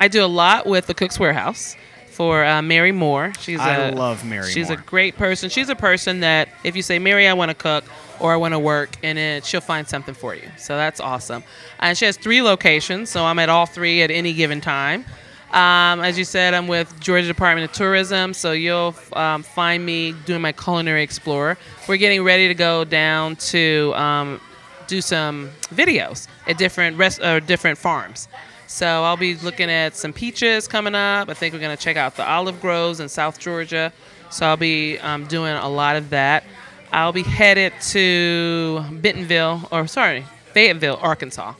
[0.00, 1.76] I do a lot with the Cook's Warehouse
[2.10, 3.32] for uh, Mary Moore.
[3.40, 4.78] She's I a- love Mary She's Moore.
[4.78, 5.48] a great person.
[5.48, 7.84] She's a person that if you say, Mary, I want to cook
[8.22, 10.48] or I want to work, and it, she'll find something for you.
[10.56, 11.42] So that's awesome.
[11.80, 15.04] And she has three locations, so I'm at all three at any given time.
[15.50, 20.12] Um, as you said, I'm with Georgia Department of Tourism, so you'll um, find me
[20.24, 21.58] doing my culinary explorer.
[21.88, 24.40] We're getting ready to go down to um,
[24.86, 28.28] do some videos at different rest or different farms.
[28.66, 31.28] So I'll be looking at some peaches coming up.
[31.28, 33.92] I think we're gonna check out the olive groves in South Georgia.
[34.30, 36.44] So I'll be um, doing a lot of that.
[36.92, 41.54] I'll be headed to Bentonville, or sorry, Fayetteville, Arkansas,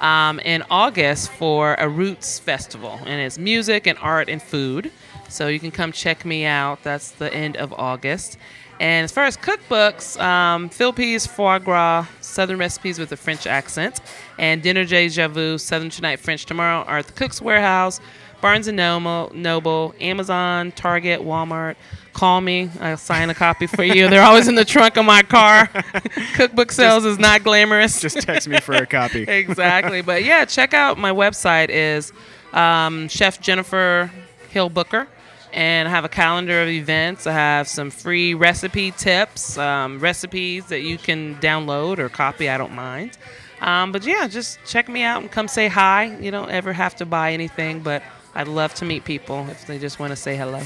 [0.00, 4.92] um, in August for a Roots Festival, and it's music and art and food.
[5.28, 6.84] So you can come check me out.
[6.84, 8.38] That's the end of August.
[8.78, 13.46] And as far as cookbooks, um, Field Peas Foie Gras, Southern Recipes with a French
[13.46, 14.00] Accent,
[14.38, 18.00] and Dinner Deja Vu, Southern Tonight, French Tomorrow are at the Cook's Warehouse,
[18.40, 21.76] Barnes & Noble, Noble, Amazon, Target, Walmart.
[22.12, 22.70] Call me.
[22.80, 24.08] I'll sign a copy for you.
[24.08, 25.66] They're always in the trunk of my car.
[26.34, 28.00] Cookbook sales is not glamorous.
[28.00, 29.22] Just text me for a copy.
[29.28, 30.00] exactly.
[30.00, 32.12] But yeah, check out my website is
[32.54, 34.10] um, Chef Jennifer
[34.48, 35.06] Hill Booker,
[35.52, 37.26] and I have a calendar of events.
[37.26, 42.48] I have some free recipe tips, um, recipes that you can download or copy.
[42.48, 43.18] I don't mind.
[43.60, 46.16] Um, but yeah, just check me out and come say hi.
[46.18, 48.02] You don't ever have to buy anything, but
[48.36, 50.62] I'd love to meet people if they just want to say hello.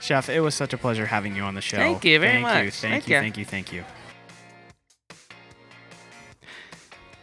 [0.00, 1.76] Chef, it was such a pleasure having you on the show.
[1.76, 2.74] Thank you very thank You, much.
[2.74, 3.20] thank, Thank you, you.
[3.20, 3.84] thank you, thank you.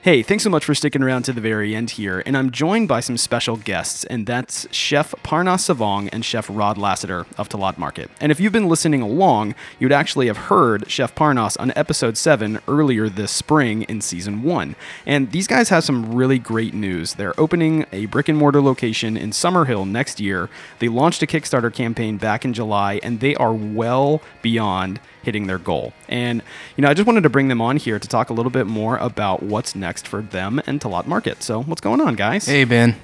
[0.08, 2.24] Hey, thanks so much for sticking around to the very end here.
[2.26, 6.78] And I'm joined by some special guests, and that's Chef Parnass Savang and Chef Rod
[6.78, 8.10] Lassiter of Talat Market.
[8.22, 12.62] And if you've been listening along, you'd actually have heard Chef Parnas on episode 7
[12.70, 14.78] earlier this spring in season 1.
[15.06, 17.16] And these guys have some really great news.
[17.16, 20.50] They're opening a brick and mortar location in Summerhill next year.
[20.80, 25.58] They launched a Kickstarter campaign back in July, and they are well beyond hitting their
[25.58, 25.92] goal.
[26.08, 26.42] And,
[26.78, 28.66] you know, I just wanted to bring them on here to talk a little bit
[28.66, 31.44] more about what's next for them and Talat Market.
[31.44, 32.46] So, what's going on, guys?
[32.46, 32.96] Hey, Ben.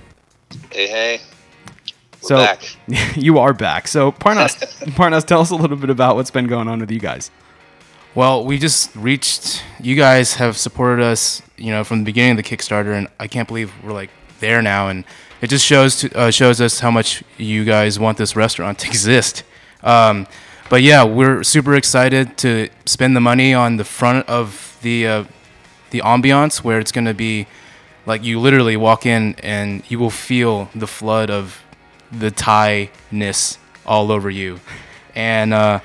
[0.72, 1.22] Hey, hey.
[2.22, 2.64] We're so, back.
[3.18, 3.90] you are back.
[3.90, 4.56] So, Parnass,
[4.96, 7.30] Parnass, tell us a little bit about what's been going on with you guys.
[8.16, 9.62] Well, we just reached.
[9.82, 13.28] You guys have supported us, you know, from the beginning of the Kickstarter, and I
[13.28, 14.88] can't believe we're like there now.
[14.88, 15.04] And
[15.42, 18.88] it just shows to, uh, shows us how much you guys want this restaurant to
[18.94, 19.44] exist.
[19.84, 20.26] Um,
[20.74, 25.24] but yeah, we're super excited to spend the money on the front of the uh,
[25.92, 27.46] the ambiance, where it's going to be
[28.08, 31.62] like you literally walk in and you will feel the flood of
[32.12, 34.60] the Thai ness all over you,
[35.14, 35.54] and.
[35.54, 35.80] Uh,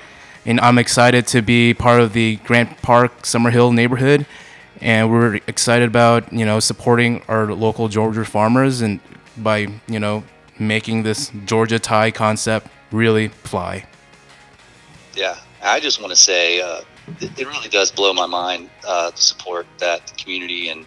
[0.45, 4.25] and I'm excited to be part of the Grant Park Summerhill neighborhood,
[4.81, 9.01] and we're excited about you know supporting our local Georgia farmers and
[9.37, 10.23] by you know
[10.57, 13.85] making this Georgia Thai concept really fly.
[15.19, 16.79] Yeah, I just want to say uh,
[17.19, 20.85] it, it really does blow my mind uh, the support that the community in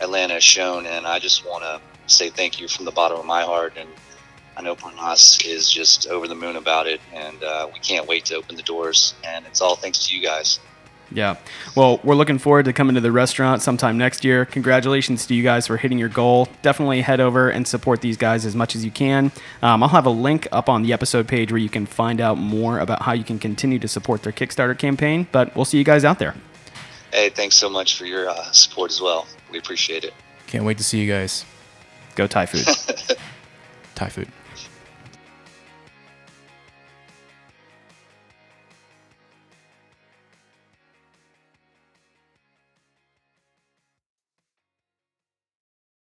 [0.00, 3.26] Atlanta has shown, and I just want to say thank you from the bottom of
[3.26, 3.74] my heart.
[3.76, 3.90] And
[4.56, 8.24] I know Parnass is just over the moon about it, and uh, we can't wait
[8.26, 9.12] to open the doors.
[9.22, 10.60] And it's all thanks to you guys.
[11.10, 11.36] Yeah.
[11.74, 14.44] Well, we're looking forward to coming to the restaurant sometime next year.
[14.44, 16.48] Congratulations to you guys for hitting your goal.
[16.62, 19.32] Definitely head over and support these guys as much as you can.
[19.62, 22.36] Um, I'll have a link up on the episode page where you can find out
[22.36, 25.26] more about how you can continue to support their Kickstarter campaign.
[25.32, 26.34] But we'll see you guys out there.
[27.12, 29.26] Hey, thanks so much for your uh, support as well.
[29.50, 30.12] We appreciate it.
[30.46, 31.44] Can't wait to see you guys.
[32.16, 32.66] Go Thai food.
[33.94, 34.28] Thai food.